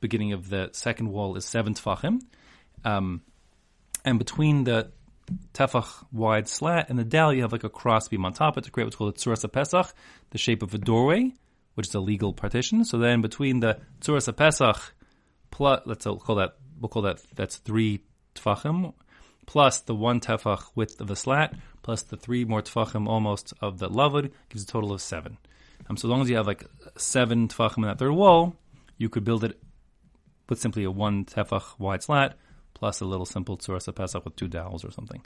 beginning 0.00 0.32
of 0.32 0.48
the 0.48 0.70
second 0.72 1.10
wall 1.10 1.36
is 1.36 1.44
seven 1.44 1.74
tefachim. 1.74 2.20
Um, 2.84 3.22
and 4.04 4.18
between 4.18 4.64
the 4.64 4.92
tefach 5.52 6.04
wide 6.12 6.48
slat 6.48 6.88
and 6.88 6.98
the 6.98 7.04
dowel, 7.04 7.34
you 7.34 7.42
have 7.42 7.52
like 7.52 7.64
a 7.64 7.70
crossbeam 7.70 8.24
on 8.24 8.32
top 8.32 8.56
of 8.56 8.62
it 8.62 8.64
to 8.64 8.70
create 8.70 8.86
what's 8.86 8.96
called 8.96 9.14
a 9.14 9.18
tzuras 9.18 9.50
pesach, 9.52 9.92
the 10.30 10.38
shape 10.38 10.62
of 10.62 10.74
a 10.74 10.78
doorway, 10.78 11.32
which 11.78 11.86
is 11.86 11.94
a 11.94 12.00
legal 12.00 12.32
partition. 12.32 12.84
So 12.84 12.98
then 12.98 13.22
between 13.22 13.60
the 13.60 13.78
tzuras 14.00 14.36
pesach, 14.36 14.94
plus, 15.52 15.80
let's 15.86 16.04
call 16.04 16.34
that 16.34 16.56
we'll 16.80 16.88
call 16.88 17.02
that 17.02 17.22
that's 17.36 17.58
three 17.58 18.00
tefachim, 18.34 18.94
plus 19.46 19.78
the 19.82 19.94
one 19.94 20.18
tefach 20.18 20.64
width 20.74 21.00
of 21.00 21.06
the 21.06 21.14
slat, 21.14 21.54
plus 21.82 22.02
the 22.02 22.16
three 22.16 22.44
more 22.44 22.62
tefachim 22.62 23.06
almost 23.06 23.54
of 23.60 23.78
the 23.78 23.88
lavud 23.88 24.32
gives 24.48 24.64
a 24.64 24.66
total 24.66 24.92
of 24.92 25.00
seven. 25.00 25.38
Um, 25.88 25.96
so 25.96 26.08
as 26.08 26.10
long 26.10 26.22
as 26.22 26.28
you 26.28 26.34
have 26.34 26.48
like 26.48 26.64
seven 26.96 27.46
tefachim 27.46 27.76
in 27.76 27.82
that 27.84 28.00
third 28.00 28.10
wall, 28.10 28.56
you 28.96 29.08
could 29.08 29.22
build 29.22 29.44
it 29.44 29.56
with 30.48 30.58
simply 30.58 30.82
a 30.82 30.90
one 30.90 31.26
tefach 31.26 31.78
wide 31.78 32.02
slat 32.02 32.36
plus 32.74 33.00
a 33.00 33.04
little 33.04 33.24
simple 33.24 33.56
tzuras 33.56 33.94
pesach 33.94 34.24
with 34.24 34.34
two 34.34 34.48
dowels 34.48 34.84
or 34.84 34.90
something. 34.90 35.22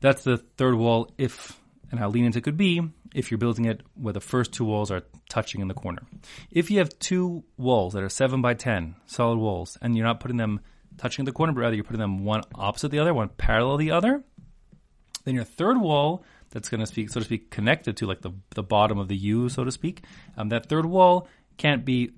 That's 0.00 0.24
the 0.24 0.38
third 0.38 0.76
wall. 0.76 1.12
If 1.18 1.60
and 1.90 2.00
how 2.00 2.08
lenient 2.08 2.36
it 2.36 2.42
could 2.42 2.56
be 2.56 2.82
if 3.14 3.30
you're 3.30 3.38
building 3.38 3.64
it 3.64 3.82
where 3.94 4.12
the 4.12 4.20
first 4.20 4.52
two 4.52 4.64
walls 4.64 4.90
are 4.90 5.02
touching 5.28 5.60
in 5.60 5.68
the 5.68 5.74
corner. 5.74 6.02
If 6.50 6.70
you 6.70 6.78
have 6.78 6.98
two 6.98 7.44
walls 7.56 7.94
that 7.94 8.02
are 8.02 8.08
7 8.08 8.42
by 8.42 8.54
10 8.54 8.96
solid 9.06 9.38
walls 9.38 9.78
and 9.80 9.96
you're 9.96 10.06
not 10.06 10.20
putting 10.20 10.36
them 10.36 10.60
touching 10.98 11.24
the 11.24 11.32
corner, 11.32 11.52
but 11.52 11.60
rather 11.60 11.74
you're 11.74 11.84
putting 11.84 12.00
them 12.00 12.24
one 12.24 12.42
opposite 12.54 12.90
the 12.90 12.98
other, 12.98 13.14
one 13.14 13.28
parallel 13.28 13.76
the 13.76 13.90
other, 13.90 14.22
then 15.24 15.34
your 15.34 15.44
third 15.44 15.80
wall 15.80 16.24
that's 16.50 16.68
going 16.68 16.80
to 16.80 16.86
speak, 16.86 17.10
so 17.10 17.20
to 17.20 17.26
speak, 17.26 17.50
connected 17.50 17.96
to 17.98 18.06
like 18.06 18.22
the, 18.22 18.32
the 18.54 18.62
bottom 18.62 18.98
of 18.98 19.08
the 19.08 19.16
U, 19.16 19.48
so 19.48 19.64
to 19.64 19.72
speak, 19.72 20.02
um, 20.36 20.48
that 20.50 20.68
third 20.68 20.86
wall 20.86 21.28
can't 21.56 21.84
be 21.84 22.12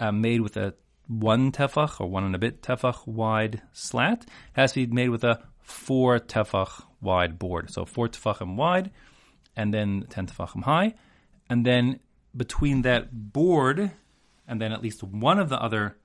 uh, 0.00 0.12
made 0.12 0.40
with 0.40 0.56
a 0.56 0.74
one 1.08 1.52
tefach 1.52 2.00
or 2.00 2.08
one 2.08 2.24
and 2.24 2.34
a 2.34 2.38
bit 2.38 2.62
tefach 2.62 3.06
wide 3.06 3.62
slat. 3.72 4.22
It 4.22 4.28
has 4.52 4.72
to 4.72 4.86
be 4.86 4.92
made 4.92 5.10
with 5.10 5.24
a 5.24 5.42
four 5.60 6.18
tefach 6.18 6.84
wide 7.00 7.38
board. 7.38 7.70
So 7.70 7.84
four 7.84 8.08
tefachim 8.08 8.56
wide 8.56 8.90
and 9.56 9.72
then 9.72 10.06
10 10.08 10.26
tefachim 10.26 10.62
high. 10.62 10.94
And 11.48 11.66
then 11.66 12.00
between 12.36 12.82
that 12.82 13.32
board 13.32 13.90
and 14.46 14.60
then 14.60 14.72
at 14.72 14.82
least 14.82 15.02
one 15.02 15.38
of 15.38 15.48
the 15.48 15.60
other 15.60 15.96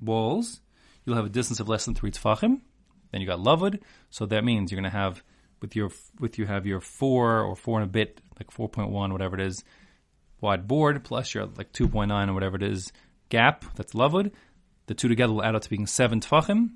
walls, 0.00 0.60
you'll 1.04 1.16
have 1.16 1.26
a 1.26 1.30
distance 1.30 1.60
of 1.60 1.68
less 1.68 1.84
than 1.84 1.94
three 1.94 2.10
tefachim. 2.10 2.60
Then 3.12 3.20
you 3.20 3.26
got 3.26 3.40
lavud, 3.40 3.80
so 4.10 4.26
that 4.26 4.44
means 4.44 4.70
you're 4.70 4.80
going 4.80 4.90
to 4.90 4.96
have 4.96 5.22
with 5.60 5.76
your 5.76 5.90
with 6.18 6.38
you 6.38 6.46
have 6.46 6.66
your 6.66 6.80
four 6.80 7.40
or 7.40 7.56
four 7.56 7.80
and 7.80 7.88
a 7.88 7.92
bit, 7.92 8.20
like 8.38 8.50
four 8.50 8.68
point 8.68 8.90
one, 8.90 9.12
whatever 9.12 9.34
it 9.34 9.42
is, 9.42 9.64
wide 10.40 10.66
board 10.66 11.02
plus 11.04 11.34
your 11.34 11.46
like 11.46 11.72
two 11.72 11.88
point 11.88 12.08
nine 12.08 12.30
or 12.30 12.34
whatever 12.34 12.56
it 12.56 12.62
is 12.62 12.92
gap. 13.28 13.64
That's 13.74 13.92
lavud. 13.92 14.32
The 14.86 14.94
two 14.94 15.08
together 15.08 15.32
will 15.32 15.44
add 15.44 15.54
up 15.54 15.62
to 15.62 15.70
being 15.70 15.86
seven 15.86 16.20
tefachim, 16.20 16.70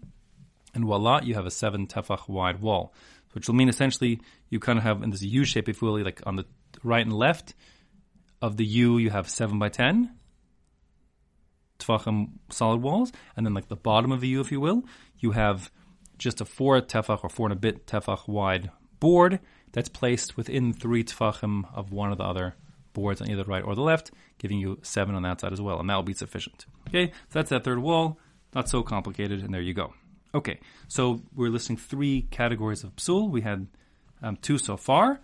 and 0.75 0.84
voila, 0.84 1.20
you 1.23 1.34
have 1.34 1.46
a 1.46 1.50
seven 1.50 1.87
tefach 1.87 2.28
wide 2.28 2.61
wall, 2.61 2.92
which 3.34 3.46
will 3.48 3.54
mean 3.54 3.68
essentially 3.68 4.20
you 4.48 4.58
kind 4.58 4.78
of 4.78 4.84
have 4.84 5.02
in 5.02 5.10
this 5.10 5.22
U 5.22 5.44
shape, 5.44 5.68
if 5.68 5.82
you 5.82 5.88
will, 5.88 6.02
like 6.02 6.22
on 6.26 6.36
the 6.36 6.46
right 6.82 7.04
and 7.04 7.12
left 7.12 7.54
of 8.40 8.56
the 8.56 8.64
U, 8.64 8.98
you 8.98 9.10
have 9.10 9.28
seven 9.28 9.58
by 9.58 9.68
ten 9.68 10.16
tefachim 11.78 12.28
solid 12.50 12.80
walls, 12.80 13.12
and 13.36 13.44
then 13.44 13.54
like 13.54 13.68
the 13.68 13.76
bottom 13.76 14.12
of 14.12 14.20
the 14.20 14.28
U, 14.28 14.40
if 14.40 14.52
you 14.52 14.60
will, 14.60 14.84
you 15.18 15.32
have 15.32 15.70
just 16.18 16.40
a 16.40 16.44
four 16.44 16.80
tefach 16.80 17.24
or 17.24 17.28
four 17.28 17.46
and 17.46 17.52
a 17.52 17.60
bit 17.60 17.86
tefach 17.86 18.28
wide 18.28 18.70
board 19.00 19.40
that's 19.72 19.88
placed 19.88 20.36
within 20.36 20.72
three 20.72 21.02
tefachim 21.02 21.64
of 21.74 21.92
one 21.92 22.12
of 22.12 22.18
the 22.18 22.24
other 22.24 22.54
boards 22.92 23.20
on 23.20 23.28
either 23.28 23.42
the 23.42 23.50
right 23.50 23.64
or 23.64 23.74
the 23.74 23.82
left, 23.82 24.12
giving 24.38 24.58
you 24.58 24.78
seven 24.82 25.14
on 25.14 25.22
that 25.22 25.40
side 25.40 25.52
as 25.52 25.60
well, 25.60 25.80
and 25.80 25.90
that 25.90 25.96
will 25.96 26.02
be 26.02 26.14
sufficient. 26.14 26.66
Okay, 26.88 27.08
so 27.08 27.40
that's 27.40 27.50
that 27.50 27.64
third 27.64 27.80
wall. 27.80 28.18
Not 28.54 28.68
so 28.68 28.84
complicated, 28.84 29.42
and 29.42 29.52
there 29.52 29.60
you 29.60 29.74
go. 29.74 29.92
Okay, 30.34 30.58
so 30.88 31.22
we're 31.34 31.48
listing 31.48 31.76
three 31.76 32.22
categories 32.22 32.82
of 32.82 32.96
psul. 32.96 33.30
We 33.30 33.42
had 33.42 33.68
um, 34.20 34.36
two 34.36 34.58
so 34.58 34.76
far. 34.76 35.20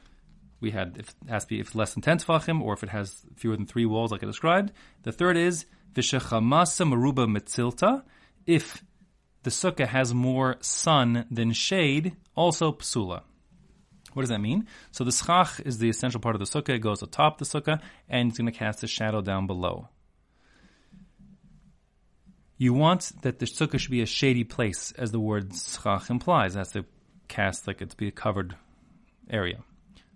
We 0.61 0.71
had 0.71 0.99
if 0.99 1.09
it 1.09 1.31
has 1.31 1.45
to 1.45 1.49
be 1.49 1.61
if 1.61 1.75
less 1.75 1.95
than 1.95 2.03
ten 2.03 2.19
tefachim, 2.19 2.61
or 2.61 2.75
if 2.75 2.85
it 2.85 2.91
has 2.91 3.23
fewer 3.35 3.57
than 3.57 3.67
three 3.67 3.87
walls, 3.87 4.13
like 4.13 4.23
I 4.23 4.27
described. 4.27 4.73
The 5.03 5.11
third 5.11 5.37
is 5.37 5.67
v'shechamasa 5.95 6.87
maruba 6.87 7.27
mitzilta. 7.27 8.05
If 8.47 8.85
the 9.43 9.51
sukkah 9.51 9.89
has 9.89 10.15
more 10.15 10.59
sun 10.61 11.27
than 11.31 11.53
shade, 11.53 12.15
also 12.37 12.73
psula. 12.73 13.23
What 14.13 14.23
does 14.23 14.31
that 14.31 14.41
mean? 14.41 14.67
So 14.93 15.03
the 15.03 15.13
schach 15.13 15.61
is 15.65 15.79
the 15.79 15.89
essential 15.89 16.21
part 16.21 16.37
of 16.37 16.41
the 16.41 16.47
sukkah. 16.47 16.75
It 16.75 16.81
goes 16.81 17.03
atop 17.03 17.39
the 17.39 17.45
sukkah, 17.45 17.81
and 18.09 18.29
it's 18.29 18.39
going 18.39 18.53
to 18.53 18.57
cast 18.57 18.83
a 18.85 18.87
shadow 18.87 19.23
down 19.23 19.47
below. 19.47 19.89
You 22.61 22.75
want 22.75 23.13
that 23.23 23.39
the 23.39 23.47
sukkah 23.47 23.81
should 23.81 23.91
be 23.91 24.03
a 24.03 24.07
shady 24.07 24.45
place, 24.45 24.93
as 24.93 25.13
the 25.13 25.19
word 25.19 25.55
schach 25.55 26.11
implies. 26.11 26.53
That's 26.53 26.73
to 26.73 26.85
cast 27.27 27.67
like 27.67 27.81
it 27.81 27.89
to 27.89 27.97
be 27.97 28.09
a 28.09 28.11
covered 28.13 28.55
area. 29.31 29.61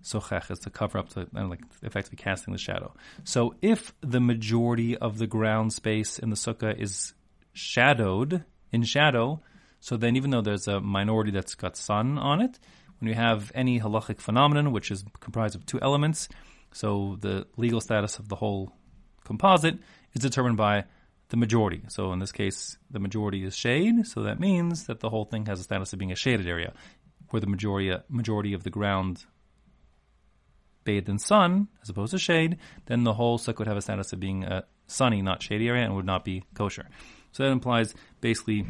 Sochech 0.03 0.51
is 0.51 0.59
to 0.59 0.69
cover 0.69 0.99
up, 0.99 1.09
to, 1.15 1.27
like 1.33 1.63
effectively 1.83 2.19
casting 2.19 2.53
the 2.53 2.59
shadow. 2.59 2.93
So 3.25 3.55
if 3.63 3.95
the 4.03 4.21
majority 4.21 4.95
of 4.95 5.17
the 5.17 5.27
ground 5.27 5.73
space 5.73 6.19
in 6.19 6.29
the 6.29 6.37
sukkah 6.37 6.79
is 6.79 7.15
shadowed, 7.55 8.45
in 8.71 8.83
shadow, 8.83 9.41
so 9.81 9.97
then 9.97 10.15
even 10.15 10.29
though 10.29 10.43
there's 10.43 10.69
a 10.69 10.83
minority 10.83 11.31
that's 11.31 11.55
got 11.55 11.79
sun 11.79 12.19
on 12.19 12.43
it, 12.43 12.59
when 13.01 13.09
you 13.09 13.15
have 13.15 13.53
any 13.55 13.81
halachic 13.81 14.21
phenomenon, 14.21 14.71
which 14.71 14.91
is 14.91 15.03
comprised 15.19 15.55
of 15.55 15.65
two 15.65 15.81
elements, 15.81 16.29
so 16.73 17.17
the 17.21 17.47
legal 17.57 17.81
status 17.81 18.19
of 18.19 18.29
the 18.29 18.37
whole 18.37 18.71
composite 19.25 19.79
is 20.13 20.21
determined 20.21 20.59
by 20.59 20.85
the 21.29 21.37
majority. 21.37 21.83
So 21.89 22.13
in 22.13 22.19
this 22.19 22.33
case, 22.33 22.77
the 22.91 23.01
majority 23.01 23.45
is 23.45 23.57
shade, 23.57 24.07
so 24.07 24.23
that 24.23 24.41
means 24.41 24.87
that 24.87 25.01
the 25.01 25.11
whole 25.11 25.25
thing 25.25 25.47
has 25.47 25.61
a 25.61 25.63
status 25.63 25.93
of 25.93 25.99
being 25.99 26.13
a 26.13 26.17
shaded 26.17 26.47
area, 26.47 26.73
where 27.31 27.41
the 27.41 27.47
majority 27.47 27.95
majority 28.09 28.53
of 28.53 28.63
the 28.63 28.71
ground 28.71 29.25
bathed 30.85 31.09
in 31.09 31.19
sun 31.19 31.69
as 31.83 31.89
opposed 31.89 32.13
to 32.13 32.19
shade, 32.19 32.59
then 32.87 33.05
the 33.05 33.15
whole 33.15 33.39
sukkah 33.39 33.61
would 33.61 33.69
have 33.69 33.77
a 33.77 33.83
status 33.83 34.13
of 34.13 34.21
being 34.21 34.45
a 34.45 34.65
sunny, 34.87 35.23
not 35.23 35.43
shady 35.43 35.69
area, 35.69 35.85
and 35.85 35.97
would 35.97 36.05
not 36.05 36.25
be 36.25 36.45
kosher. 36.55 36.87
So 37.33 37.43
that 37.43 37.51
implies 37.51 37.95
basically 38.21 38.67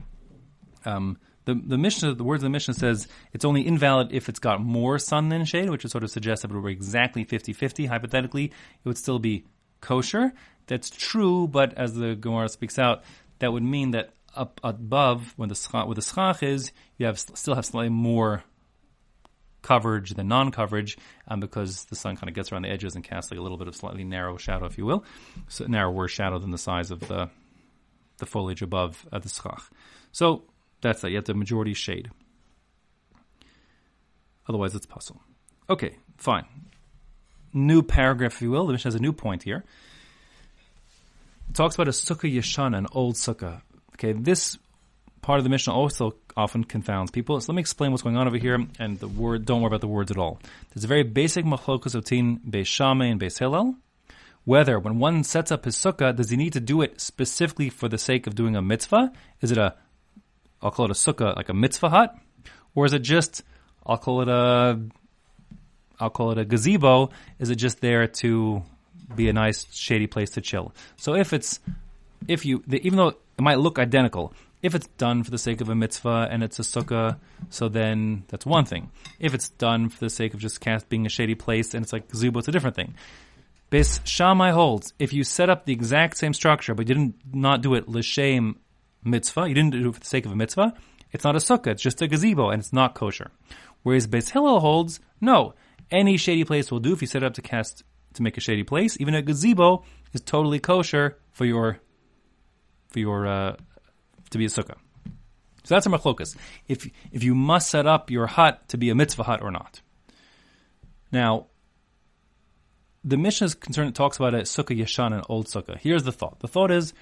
um, 0.85 1.19
the 1.45 1.55
the 1.55 1.79
Mishnah, 1.79 2.15
the 2.15 2.25
words 2.25 2.43
of 2.43 2.47
the 2.47 2.51
Mishnah 2.51 2.75
says 2.75 3.09
it's 3.33 3.45
only 3.45 3.67
invalid 3.67 4.13
if 4.13 4.29
it's 4.29 4.39
got 4.39 4.63
more 4.63 4.99
sun 4.99 5.29
than 5.29 5.45
shade, 5.45 5.71
which 5.71 5.85
is 5.85 5.91
sort 5.91 6.05
of 6.05 6.11
suggests 6.11 6.43
that 6.43 6.51
if 6.51 6.57
it 6.57 6.61
were 6.61 6.71
exactly 6.71 7.25
50-50, 7.25 7.89
hypothetically, 7.89 8.47
it 8.47 8.53
would 8.89 8.99
still 8.99 9.19
be 9.19 9.45
kosher. 9.85 10.33
That's 10.67 10.91
true, 10.91 11.47
but 11.47 11.75
as 11.75 11.95
the 11.95 12.17
Gemara 12.17 12.49
speaks 12.49 12.79
out, 12.79 13.05
that 13.39 13.53
would 13.53 13.63
mean 13.63 13.91
that 13.93 14.15
up 14.35 14.61
above, 14.65 15.35
when 15.37 15.49
the 15.49 15.55
schach, 15.55 15.87
where 15.87 15.95
the 15.95 16.03
schach 16.03 16.43
is, 16.43 16.73
you 16.99 17.07
have 17.07 17.19
still 17.19 17.55
have 17.55 17.67
slightly 17.67 17.91
more 17.91 18.43
coverage 19.63 20.11
than 20.11 20.29
non-coverage, 20.29 20.99
um, 21.29 21.41
because 21.41 21.85
the 21.85 21.97
sun 21.97 22.17
kind 22.17 22.29
of 22.29 22.35
gets 22.35 22.51
around 22.51 22.63
the 22.63 22.71
edges 22.71 22.95
and 22.95 23.05
casts 23.05 23.31
like 23.31 23.39
a 23.39 23.43
little 23.43 23.59
bit 23.59 23.69
of 23.69 23.77
slightly 23.77 24.05
narrow 24.05 24.37
shadow, 24.37 24.67
if 24.67 24.77
you 24.79 24.85
will, 24.87 25.05
so 25.49 25.67
narrower 25.67 26.09
shadow 26.09 26.39
than 26.39 26.51
the 26.51 26.59
size 26.59 26.91
of 26.91 27.01
the 27.01 27.31
the 28.19 28.27
foliage 28.27 28.63
above 28.63 29.07
uh, 29.13 29.19
the 29.19 29.29
schach. 29.29 29.63
So 30.13 30.45
that's 30.81 31.01
that. 31.03 31.11
You 31.11 31.17
have 31.17 31.25
the 31.25 31.35
majority 31.35 31.75
shade. 31.75 32.11
Otherwise, 34.49 34.75
it's 34.75 34.87
pasul. 34.87 35.21
Okay, 35.69 35.97
fine. 36.17 36.45
New 37.55 37.83
paragraph, 37.83 38.35
if 38.35 38.43
you 38.43 38.51
will. 38.51 38.67
The 38.67 38.73
Mishnah 38.73 38.89
has 38.89 38.95
a 38.97 39.01
new 39.01 39.13
point 39.13 39.45
here. 39.45 39.65
It 41.49 41.55
talks 41.55 41.77
about 41.77 41.89
a 41.89 41.93
sukkah 41.93 42.33
yeshana, 42.33 42.77
an 42.77 42.89
old 42.93 43.15
sukkah. 43.15 43.63
Okay, 43.95 44.13
this 44.13 44.59
part 45.23 45.39
of 45.39 45.45
the 45.45 45.51
Mishnah 45.51 45.73
also 45.73 46.17
often 46.37 46.65
confounds 46.65 47.11
people. 47.11 47.41
So 47.41 47.53
let 47.53 47.57
me 47.57 47.61
explain 47.61 47.93
what's 47.93 48.03
going 48.03 48.17
on 48.17 48.27
over 48.27 48.37
here, 48.37 48.59
and 48.79 48.99
the 48.99 49.09
word. 49.09 49.47
Don't 49.47 49.63
worry 49.63 49.69
about 49.69 49.81
the 49.81 49.89
words 49.89 50.11
at 50.11 50.19
all. 50.19 50.41
There's 50.75 50.85
a 50.85 50.89
very 50.89 51.05
basic 51.05 51.45
machlokas 51.45 51.93
between 51.93 52.41
Beis 52.41 52.67
Shammai 52.67 53.07
and 53.07 53.21
Beis. 53.21 53.77
Whether 54.45 54.79
when 54.79 54.99
one 54.99 55.25
sets 55.25 55.51
up 55.51 55.65
his 55.65 55.77
sukkah, 55.77 56.15
does 56.15 56.29
he 56.29 56.37
need 56.37 56.53
to 56.53 56.61
do 56.61 56.83
it 56.83 57.01
specifically 57.01 57.71
for 57.71 57.89
the 57.89 57.97
sake 57.97 58.27
of 58.27 58.35
doing 58.35 58.57
a 58.57 58.63
mitzvah? 58.63 59.13
Is 59.41 59.53
it 59.53 59.59
a 59.59 59.77
I'll 60.61 60.71
call 60.71 60.87
it 60.87 60.91
a 60.91 60.95
sukkah, 60.95 61.37
like 61.37 61.49
a 61.49 61.55
mitzvah 61.55 61.91
hut, 61.91 62.17
or 62.75 62.85
is 62.85 62.93
it 62.93 63.01
just 63.03 63.43
I'll 63.87 63.99
call 63.99 64.23
it 64.23 64.29
a 64.29 64.81
I'll 66.01 66.11
call 66.11 66.33
it 66.33 66.39
a 66.39 66.45
gazebo? 66.45 67.11
Is 67.39 67.51
it 67.51 67.57
just 67.57 67.81
there 67.81 68.07
to 68.07 68.63
be 69.15 69.29
a 69.29 69.33
nice 69.33 69.67
shady 69.73 70.07
place 70.07 70.31
to 70.31 70.41
chill? 70.41 70.73
So 70.97 71.15
if 71.15 71.33
it's 71.33 71.61
if 72.29 72.45
you 72.45 72.63
even 72.69 72.97
though 72.97 73.09
it 73.09 73.41
might 73.41 73.59
look 73.59 73.79
identical, 73.79 74.33
if 74.63 74.75
it's 74.75 74.87
done 74.99 75.25
for 75.25 75.31
the 75.31 75.39
sake 75.39 75.61
of 75.61 75.69
a 75.69 75.75
mitzvah 75.75 76.29
and 76.31 76.43
it's 76.43 76.59
a 76.59 76.63
sukkah, 76.63 77.19
so 77.51 77.69
then 77.69 78.25
that's 78.29 78.47
one 78.47 78.65
thing. 78.65 78.91
If 79.19 79.35
it's 79.35 79.51
done 79.51 79.89
for 79.89 80.05
the 80.05 80.11
sake 80.11 80.35
of 80.35 80.41
just 80.41 80.61
cast 80.61 80.89
being 80.89 81.07
a 81.07 81.11
shady 81.11 81.35
place 81.35 81.75
and 81.75 81.85
it's 81.85 81.93
like 81.93 82.09
gazebo, 82.11 82.39
it's 82.39 82.49
a 82.49 82.53
different 82.53 82.77
thing. 82.77 82.95
Beis 83.71 84.01
Shammai 84.05 84.51
holds 84.53 84.95
if 84.99 85.13
you 85.13 85.25
set 85.25 85.51
up 85.51 85.65
the 85.65 85.73
exact 85.73 86.17
same 86.17 86.33
structure 86.33 86.75
but 86.75 86.89
you 86.89 86.95
didn't 86.95 87.17
not 87.33 87.63
do 87.63 87.75
it 87.75 87.89
l'shem 87.89 88.57
mitzvah, 89.05 89.49
you 89.49 89.55
didn't 89.55 89.73
do 89.73 89.89
it 89.89 89.95
for 89.95 90.01
the 90.01 90.07
sake 90.07 90.27
of 90.27 90.33
a 90.33 90.37
mitzvah, 90.37 90.75
it's 91.13 91.25
not 91.25 91.37
a 91.37 91.39
sukkah, 91.39 91.69
it's 91.69 91.83
just 91.83 92.03
a 92.03 92.09
gazebo, 92.09 92.51
and 92.51 92.61
it's 92.61 92.73
not 92.73 92.95
kosher. 92.95 93.31
Whereas 93.85 94.07
Beis 94.07 94.31
Hillel 94.31 94.61
holds, 94.61 94.99
no, 95.21 95.55
any 95.91 96.17
shady 96.17 96.45
place 96.45 96.71
will 96.71 96.81
do 96.81 96.93
if 96.93 97.01
you 97.01 97.07
set 97.07 97.23
it 97.23 97.27
up 97.27 97.35
to 97.35 97.43
cast, 97.43 97.83
to 98.15 98.23
make 98.23 98.37
a 98.37 98.41
shady 98.41 98.63
place. 98.63 98.97
Even 99.01 99.15
a 99.15 99.23
gazebo 99.23 99.85
is 100.13 100.21
totally 100.21 100.59
kosher 100.59 101.19
for 101.33 101.45
your, 101.45 101.79
for 102.89 102.99
your, 102.99 103.27
uh, 103.27 103.57
to 104.31 104.39
be 104.39 104.45
a 104.45 104.49
sukkah. 104.49 104.77
So 105.65 105.75
that's 105.75 105.87
a 105.87 105.89
machlokas. 105.89 106.37
If, 106.69 106.89
if 107.11 107.23
you 107.23 107.35
must 107.35 107.71
set 107.71 107.87
up 107.87 108.11
your 108.11 108.27
hut 108.27 108.69
to 108.69 108.77
be 108.77 108.91
a 108.91 108.95
mitzvah 108.95 109.23
hut 109.23 109.43
or 109.43 109.51
not. 109.51 109.81
Now, 111.11 111.47
the 113.03 113.17
Mishnah's 113.17 113.55
concern 113.55 113.93
talks 113.93 114.17
about 114.17 114.35
a 114.35 114.39
sukkah 114.39 114.79
yashan, 114.79 115.13
and 115.13 115.23
old 115.29 115.47
sukkah. 115.47 115.79
Here's 115.79 116.05
the 116.05 116.13
thought. 116.13 116.41
The 116.41 116.49
thought 116.49 116.71
is, 116.71 116.93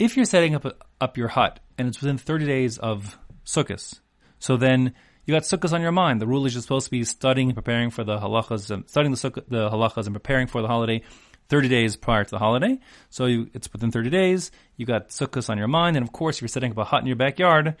if 0.00 0.16
you're 0.16 0.24
setting 0.24 0.54
up 0.54 0.64
a, 0.64 0.74
up 1.00 1.16
your 1.16 1.28
hut 1.28 1.60
and 1.76 1.86
it's 1.86 2.00
within 2.00 2.18
30 2.18 2.46
days 2.46 2.78
of 2.78 3.18
Sukkot, 3.44 4.00
so 4.38 4.56
then 4.56 4.94
you 5.30 5.36
got 5.36 5.42
Sukkot 5.42 5.72
on 5.72 5.80
your 5.80 5.92
mind. 5.92 6.20
The 6.20 6.26
rule 6.26 6.44
is 6.44 6.54
you're 6.54 6.62
supposed 6.62 6.86
to 6.86 6.90
be 6.90 7.04
studying 7.04 7.50
and 7.50 7.54
preparing 7.54 7.90
for 7.90 8.02
the 8.02 8.18
halachas, 8.18 8.88
studying 8.90 9.12
the 9.12 9.16
sukkah, 9.16 9.44
the 9.46 9.70
halachas 9.70 10.06
and 10.06 10.12
preparing 10.12 10.48
for 10.48 10.60
the 10.60 10.66
holiday 10.66 11.02
30 11.50 11.68
days 11.68 11.94
prior 11.94 12.24
to 12.24 12.30
the 12.30 12.38
holiday. 12.38 12.80
So 13.10 13.26
you, 13.26 13.48
it's 13.54 13.72
within 13.72 13.92
30 13.92 14.10
days. 14.10 14.50
You 14.76 14.86
got 14.86 15.10
Sukkot 15.10 15.48
on 15.48 15.56
your 15.56 15.68
mind, 15.68 15.96
and 15.96 16.04
of 16.04 16.12
course, 16.12 16.38
if 16.38 16.42
you're 16.42 16.48
setting 16.48 16.72
up 16.72 16.78
a 16.78 16.84
hut 16.84 17.00
in 17.00 17.06
your 17.06 17.14
backyard, 17.14 17.76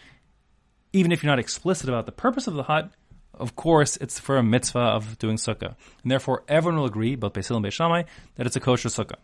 even 0.92 1.10
if 1.10 1.24
you're 1.24 1.32
not 1.32 1.40
explicit 1.40 1.88
about 1.88 2.06
the 2.06 2.12
purpose 2.12 2.46
of 2.46 2.54
the 2.54 2.62
hut, 2.62 2.92
of 3.34 3.56
course, 3.56 3.96
it's 3.96 4.20
for 4.20 4.36
a 4.36 4.44
mitzvah 4.44 4.78
of 4.78 5.18
doing 5.18 5.34
sukkah. 5.34 5.74
And 6.04 6.10
therefore, 6.12 6.44
everyone 6.46 6.78
will 6.78 6.86
agree, 6.86 7.16
both 7.16 7.32
Beis 7.32 7.50
and 7.50 7.64
Beis 7.64 7.72
Shammai, 7.72 8.04
that 8.36 8.46
it's 8.46 8.54
a 8.54 8.60
kosher 8.60 8.90
sukkah. 8.90 9.18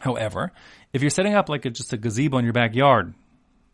However, 0.00 0.52
if 0.94 1.02
you're 1.02 1.10
setting 1.10 1.34
up 1.34 1.50
like 1.50 1.66
a, 1.66 1.70
just 1.70 1.92
a 1.92 1.98
gazebo 1.98 2.38
in 2.38 2.44
your 2.44 2.54
backyard, 2.54 3.12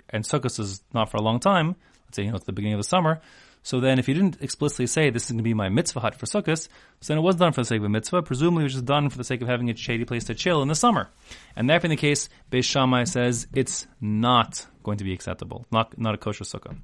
and 0.08 0.24
Sukkot 0.24 0.58
is 0.58 0.82
not 0.92 1.10
for 1.12 1.16
a 1.16 1.22
long 1.22 1.38
time, 1.38 1.76
let's 2.10 2.16
say 2.16 2.24
you 2.24 2.30
know 2.30 2.36
it's 2.36 2.46
the 2.46 2.52
beginning 2.52 2.74
of 2.74 2.80
the 2.80 2.88
summer, 2.88 3.20
so 3.62 3.78
then 3.78 3.98
if 3.98 4.08
you 4.08 4.14
didn't 4.14 4.38
explicitly 4.40 4.86
say 4.86 5.10
this 5.10 5.24
is 5.24 5.30
going 5.30 5.38
to 5.38 5.44
be 5.44 5.54
my 5.54 5.68
mitzvah 5.68 6.00
hut 6.00 6.14
for 6.14 6.26
Sukkot, 6.26 6.68
so 7.00 7.12
then 7.12 7.18
it 7.18 7.22
was 7.22 7.36
done 7.36 7.52
for 7.52 7.60
the 7.60 7.66
sake 7.66 7.78
of 7.78 7.84
a 7.84 7.88
mitzvah. 7.88 8.22
Presumably 8.22 8.62
it 8.62 8.64
was 8.64 8.72
just 8.74 8.84
done 8.84 9.10
for 9.10 9.18
the 9.18 9.24
sake 9.24 9.42
of 9.42 9.48
having 9.48 9.70
a 9.70 9.76
shady 9.76 10.04
place 10.04 10.24
to 10.24 10.34
chill 10.34 10.62
in 10.62 10.68
the 10.68 10.74
summer. 10.74 11.08
And 11.54 11.70
that 11.70 11.82
being 11.82 11.90
the 11.90 11.96
case, 11.96 12.28
Beis 12.50 12.64
Shammai 12.64 13.04
says 13.04 13.46
it's 13.54 13.86
not 14.00 14.66
going 14.82 14.98
to 14.98 15.04
be 15.04 15.12
acceptable, 15.12 15.66
not 15.70 15.98
not 15.98 16.14
a 16.14 16.18
kosher 16.18 16.44
sukkah. 16.44 16.76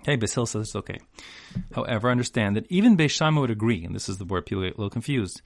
Okay, 0.00 0.16
Beis 0.16 0.34
Hillel 0.34 0.46
says 0.46 0.68
it's 0.68 0.76
okay. 0.76 0.98
However, 1.74 2.10
understand 2.10 2.56
that 2.56 2.66
even 2.70 2.96
Beis 2.96 3.10
Shammai 3.10 3.40
would 3.40 3.50
agree, 3.50 3.84
and 3.84 3.94
this 3.94 4.08
is 4.08 4.18
the 4.18 4.24
where 4.24 4.42
people 4.42 4.62
get 4.62 4.74
a 4.74 4.76
little 4.78 4.90
confused 4.90 5.42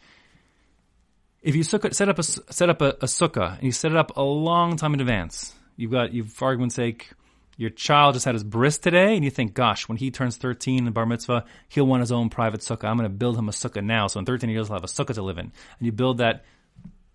if 1.45 1.55
you 1.55 1.63
set 1.63 2.09
up 2.09 2.19
a 2.19 2.23
set 2.23 2.71
up 2.71 2.81
a, 2.81 2.89
a 2.89 3.07
sukkah 3.07 3.55
and 3.55 3.63
you 3.65 3.73
set 3.73 3.93
it 3.93 3.99
up 3.99 4.17
a 4.17 4.23
long 4.23 4.77
time 4.77 4.95
in 4.95 5.01
advance, 5.01 5.55
you've 5.77 5.93
got 5.93 6.13
you've 6.13 6.33
for 6.33 6.47
argument's 6.47 6.75
sake, 6.75 7.11
your 7.57 7.71
child 7.71 8.15
just 8.15 8.25
had 8.25 8.35
his 8.35 8.45
bris 8.45 8.79
today, 8.79 9.15
and 9.15 9.25
you 9.25 9.31
think, 9.31 9.55
gosh, 9.55 9.89
when 9.89 9.99
he 9.99 10.11
turns 10.11 10.37
13 10.37 10.87
in 10.87 10.93
bar 10.93 11.07
mitzvah, 11.07 11.45
he'll 11.69 11.87
want 11.87 12.01
his 12.01 12.13
own 12.13 12.31
private 12.31 12.61
sukkah. 12.61 12.89
I'm 12.89 12.97
going 12.97 13.09
to 13.09 13.15
build 13.15 13.37
him 13.37 13.49
a 13.49 13.53
sukkah 13.53 13.85
now. 13.85 14.07
So 14.07 14.19
in 14.19 14.27
13 14.27 14.51
years, 14.51 14.69
he'll 14.69 14.77
have 14.77 14.85
a 14.85 14.89
sukkah 14.89 15.15
to 15.15 15.23
live 15.23 15.39
in. 15.39 15.47
And 15.47 15.87
you 15.87 15.93
build 15.93 16.19
that 16.19 16.45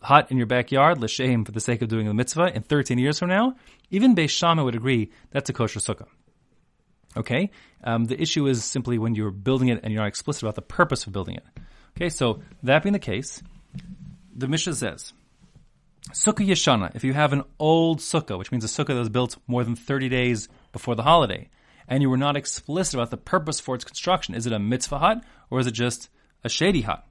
hut 0.02 0.32
in 0.32 0.38
your 0.38 0.48
backyard, 0.48 1.02
l'shem, 1.02 1.46
for 1.46 1.52
the 1.52 1.60
sake 1.60 1.82
of 1.82 1.90
doing 1.90 2.08
the 2.08 2.14
mitzvah, 2.14 2.56
in 2.56 2.64
13 2.64 2.98
years 2.98 3.20
from 3.20 3.30
now, 3.30 3.56
even 3.90 4.16
Beis 4.16 4.30
Shammai 4.30 4.64
would 4.64 4.76
agree 4.76 5.12
that's 5.32 5.50
a 5.50 5.54
kosher 5.54 5.80
sukkah. 5.80 6.08
Okay? 7.18 7.52
Um, 7.84 8.06
the 8.06 8.22
issue 8.22 8.48
is 8.48 8.64
simply 8.64 8.98
when 8.98 9.16
you're 9.16 9.32
building 9.32 9.70
it 9.70 9.82
and 9.84 9.92
you're 9.92 10.02
not 10.02 10.08
explicit 10.08 10.44
about 10.44 10.56
the 10.56 10.62
purpose 10.62 11.06
of 11.06 11.14
building 11.14 11.36
it. 11.36 11.44
Okay, 11.98 12.10
so 12.10 12.42
that 12.64 12.84
being 12.84 12.94
the 12.94 13.00
case, 13.00 13.42
the 14.36 14.48
Mishnah 14.48 14.76
says, 14.76 15.12
Sukkah 16.12 16.48
Yeshana, 16.48 16.96
if 16.96 17.04
you 17.04 17.14
have 17.14 17.34
an 17.34 17.44
old 17.60 18.00
sukkah, 18.00 18.38
which 18.38 18.52
means 18.52 18.64
a 18.64 18.68
sukkah 18.68 18.88
that 18.88 19.00
was 19.00 19.10
built 19.10 19.38
more 19.48 19.64
than 19.64 19.76
30 19.76 20.10
days 20.10 20.50
before 20.72 20.96
the 20.96 21.04
holiday, 21.04 21.50
and 21.88 22.02
you 22.02 22.10
were 22.10 22.18
not 22.18 22.38
explicit 22.38 22.96
about 22.96 23.12
the 23.12 23.18
purpose 23.18 23.60
for 23.60 23.76
its 23.76 23.84
construction, 23.84 24.34
is 24.34 24.46
it 24.46 24.54
a 24.54 24.60
mitzvah 24.60 25.00
hut 25.00 25.24
or 25.50 25.60
is 25.60 25.68
it 25.68 25.72
just 25.72 26.10
a 26.44 26.50
shady 26.50 26.82
hut? 26.82 27.06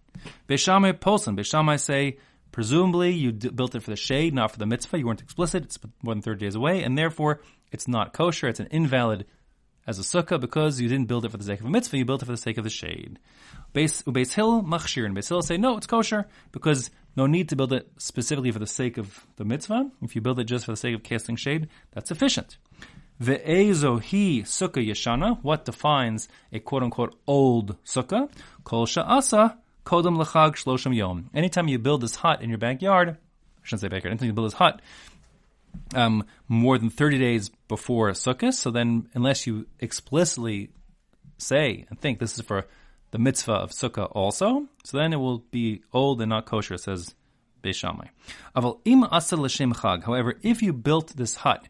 Beis 0.48 0.58
Shammai 0.60 0.92
Poslin, 0.92 1.36
Beis 1.36 1.46
Shammai 1.46 1.76
say, 1.76 2.18
presumably 2.50 3.10
you 3.10 3.32
d- 3.32 3.50
built 3.50 3.74
it 3.74 3.82
for 3.82 3.90
the 3.90 3.96
shade, 3.96 4.34
not 4.34 4.50
for 4.50 4.58
the 4.58 4.66
mitzvah. 4.66 4.98
You 4.98 5.06
weren't 5.06 5.20
explicit. 5.20 5.64
It's 5.64 5.78
more 6.02 6.14
than 6.14 6.22
30 6.22 6.40
days 6.40 6.54
away, 6.54 6.82
and 6.82 6.96
therefore 6.96 7.40
it's 7.70 7.86
not 7.86 8.12
kosher. 8.12 8.48
It's 8.48 8.60
an 8.60 8.68
invalid 8.70 9.26
as 9.86 9.98
a 9.98 10.02
sukkah 10.02 10.40
because 10.40 10.80
you 10.80 10.88
didn't 10.88 11.08
build 11.08 11.24
it 11.24 11.30
for 11.30 11.36
the 11.36 11.44
sake 11.44 11.60
of 11.60 11.66
a 11.66 11.70
mitzvah. 11.70 11.98
You 11.98 12.04
built 12.04 12.22
it 12.22 12.26
for 12.26 12.32
the 12.32 12.38
sake 12.38 12.58
of 12.58 12.64
the 12.64 12.70
shade. 12.70 13.18
Beis, 13.74 14.02
Beis 14.04 14.32
Hillel 14.32 14.62
machshir 14.62 15.04
and 15.06 15.16
Beis 15.16 15.28
Hillel 15.28 15.42
say 15.42 15.56
no, 15.56 15.76
it's 15.76 15.86
kosher 15.86 16.26
because 16.52 16.90
no 17.18 17.26
need 17.26 17.48
to 17.48 17.56
build 17.56 17.72
it 17.72 17.90
specifically 17.98 18.52
for 18.52 18.60
the 18.60 18.66
sake 18.66 18.96
of 18.96 19.26
the 19.36 19.44
mitzvah. 19.44 19.90
If 20.00 20.14
you 20.14 20.22
build 20.22 20.38
it 20.38 20.44
just 20.44 20.64
for 20.64 20.70
the 20.70 20.76
sake 20.76 20.94
of 20.94 21.02
casting 21.02 21.34
shade, 21.34 21.68
that's 21.92 22.08
sufficient. 22.08 22.58
Ve'ezo 23.20 24.00
hi 24.00 24.44
sukkah 24.44 24.86
yeshana. 24.88 25.42
What 25.42 25.64
defines 25.64 26.28
a 26.52 26.60
quote 26.60 26.84
unquote 26.84 27.18
old 27.26 27.76
sukkah? 27.84 28.30
Kol 28.62 28.86
sha'asa 28.86 29.56
kodem 29.84 30.16
lechag 30.22 30.52
shloshim 30.54 30.94
yom. 30.94 31.28
Anytime 31.34 31.66
you 31.66 31.80
build 31.80 32.02
this 32.02 32.14
hut 32.14 32.40
in 32.40 32.50
your 32.50 32.58
backyard, 32.58 33.08
I 33.10 33.14
shouldn't 33.64 33.80
say 33.80 33.88
backyard, 33.88 34.12
anytime 34.12 34.28
you 34.28 34.32
build 34.32 34.52
this 34.52 34.58
hut, 34.58 34.80
um, 35.96 36.24
more 36.46 36.78
than 36.78 36.88
30 36.88 37.18
days 37.18 37.50
before 37.66 38.10
Sukkot, 38.12 38.54
so 38.54 38.70
then 38.70 39.08
unless 39.14 39.46
you 39.46 39.66
explicitly 39.80 40.70
say 41.36 41.84
and 41.90 41.98
think 42.00 42.20
this 42.20 42.38
is 42.38 42.44
for 42.44 42.66
the 43.10 43.18
mitzvah 43.18 43.52
of 43.52 43.70
sukkah 43.70 44.10
also, 44.12 44.66
so 44.84 44.98
then 44.98 45.12
it 45.12 45.16
will 45.16 45.38
be 45.50 45.82
old 45.92 46.20
and 46.20 46.30
not 46.30 46.46
kosher, 46.46 46.76
says 46.76 47.14
Beis 47.62 47.74
Shammai. 47.74 48.06
Aval 48.54 48.80
im 48.84 49.02
l'shem 49.02 49.72
chag. 49.72 50.04
However, 50.04 50.34
if 50.42 50.62
you 50.62 50.72
built 50.72 51.16
this 51.16 51.36
hut 51.36 51.68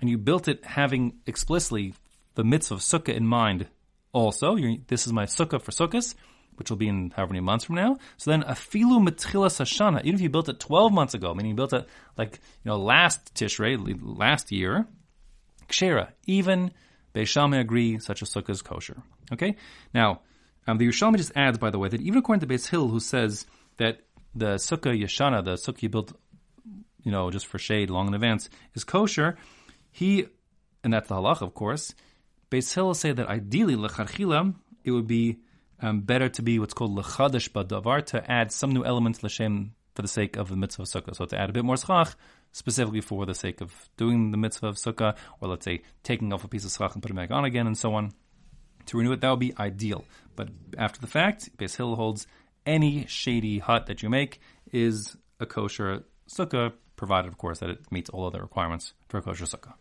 and 0.00 0.10
you 0.10 0.18
built 0.18 0.48
it 0.48 0.64
having 0.64 1.14
explicitly 1.26 1.94
the 2.34 2.44
mitzvah 2.44 2.74
of 2.74 2.80
sukkah 2.80 3.14
in 3.14 3.26
mind, 3.26 3.68
also, 4.12 4.56
this 4.88 5.06
is 5.06 5.12
my 5.12 5.24
sukkah 5.24 5.62
for 5.62 5.70
sukkahs, 5.70 6.14
which 6.56 6.68
will 6.68 6.76
be 6.76 6.88
in 6.88 7.10
however 7.16 7.32
many 7.32 7.40
months 7.40 7.64
from 7.64 7.76
now. 7.76 7.96
So 8.18 8.30
then 8.30 8.42
afilu 8.42 9.06
metchilas 9.06 9.58
hashana, 9.58 10.02
even 10.02 10.16
if 10.16 10.20
you 10.20 10.28
built 10.28 10.48
it 10.48 10.60
12 10.60 10.92
months 10.92 11.14
ago, 11.14 11.32
meaning 11.32 11.50
you 11.50 11.56
built 11.56 11.72
it 11.72 11.88
like, 12.18 12.40
you 12.62 12.70
know, 12.70 12.76
last 12.76 13.34
Tishrei, 13.34 13.98
last 14.02 14.52
year, 14.52 14.86
kshera, 15.68 16.08
even 16.26 16.72
Beis 17.14 17.28
Shammai 17.28 17.58
agree 17.58 17.98
such 17.98 18.20
a 18.20 18.26
sukkah 18.26 18.50
is 18.50 18.60
kosher. 18.60 19.02
Okay? 19.32 19.56
Now, 19.94 20.20
um, 20.66 20.78
the 20.78 20.86
Yerushalmi 20.88 21.16
just 21.16 21.32
adds, 21.34 21.58
by 21.58 21.70
the 21.70 21.78
way, 21.78 21.88
that 21.88 22.00
even 22.00 22.18
according 22.18 22.46
to 22.46 22.52
Beis 22.52 22.68
Hillel, 22.68 22.88
who 22.88 23.00
says 23.00 23.46
that 23.78 24.00
the 24.34 24.54
sukkah 24.56 24.98
yeshana, 24.98 25.44
the 25.44 25.54
sukkah 25.54 25.82
you 25.82 25.88
built, 25.88 26.12
you 27.02 27.10
know, 27.10 27.30
just 27.30 27.46
for 27.46 27.58
shade 27.58 27.90
long 27.90 28.08
in 28.08 28.14
advance, 28.14 28.48
is 28.74 28.84
kosher, 28.84 29.36
he, 29.90 30.26
and 30.84 30.92
that's 30.92 31.08
the 31.08 31.14
halach, 31.14 31.42
of 31.42 31.54
course, 31.54 31.94
Beis 32.50 32.72
Hillel 32.74 32.94
say 32.94 33.12
that 33.12 33.28
ideally, 33.28 33.76
lecharchila, 33.76 34.54
it 34.84 34.90
would 34.90 35.06
be 35.06 35.38
um, 35.80 36.00
better 36.00 36.28
to 36.28 36.42
be 36.42 36.58
what's 36.58 36.74
called 36.74 36.96
lechadash 36.96 37.50
badavar, 37.50 38.04
to 38.06 38.30
add 38.30 38.52
some 38.52 38.72
new 38.72 38.84
elements 38.84 39.22
l'shem 39.22 39.74
for 39.94 40.02
the 40.02 40.08
sake 40.08 40.36
of 40.36 40.48
the 40.48 40.56
mitzvah 40.56 40.82
of 40.82 40.88
sukkah. 40.88 41.14
So 41.14 41.24
to 41.26 41.38
add 41.38 41.50
a 41.50 41.52
bit 41.52 41.64
more 41.64 41.76
schach, 41.76 42.14
specifically 42.52 43.00
for 43.00 43.26
the 43.26 43.34
sake 43.34 43.60
of 43.60 43.72
doing 43.96 44.30
the 44.30 44.36
mitzvah 44.36 44.68
of 44.68 44.76
sukkah, 44.76 45.16
or 45.40 45.48
let's 45.48 45.64
say 45.64 45.82
taking 46.02 46.32
off 46.32 46.44
a 46.44 46.48
piece 46.48 46.64
of 46.64 46.72
schach 46.72 46.94
and 46.94 47.02
putting 47.02 47.16
it 47.16 47.20
back 47.20 47.30
on 47.30 47.44
again, 47.44 47.66
and 47.66 47.76
so 47.76 47.94
on. 47.94 48.12
To 48.86 48.98
renew 48.98 49.12
it, 49.12 49.20
that 49.20 49.30
would 49.30 49.38
be 49.38 49.54
ideal. 49.58 50.04
But 50.36 50.48
after 50.78 51.00
the 51.00 51.06
fact, 51.06 51.56
Beis 51.56 51.76
Hillel 51.76 51.96
holds 51.96 52.26
any 52.64 53.06
shady 53.06 53.58
hut 53.58 53.86
that 53.86 54.02
you 54.02 54.10
make 54.10 54.40
is 54.72 55.16
a 55.40 55.46
kosher 55.46 56.04
sukkah, 56.28 56.72
provided, 56.96 57.28
of 57.28 57.38
course, 57.38 57.58
that 57.58 57.70
it 57.70 57.90
meets 57.90 58.10
all 58.10 58.26
other 58.26 58.40
requirements 58.40 58.94
for 59.08 59.18
a 59.18 59.22
kosher 59.22 59.44
sukkah. 59.44 59.74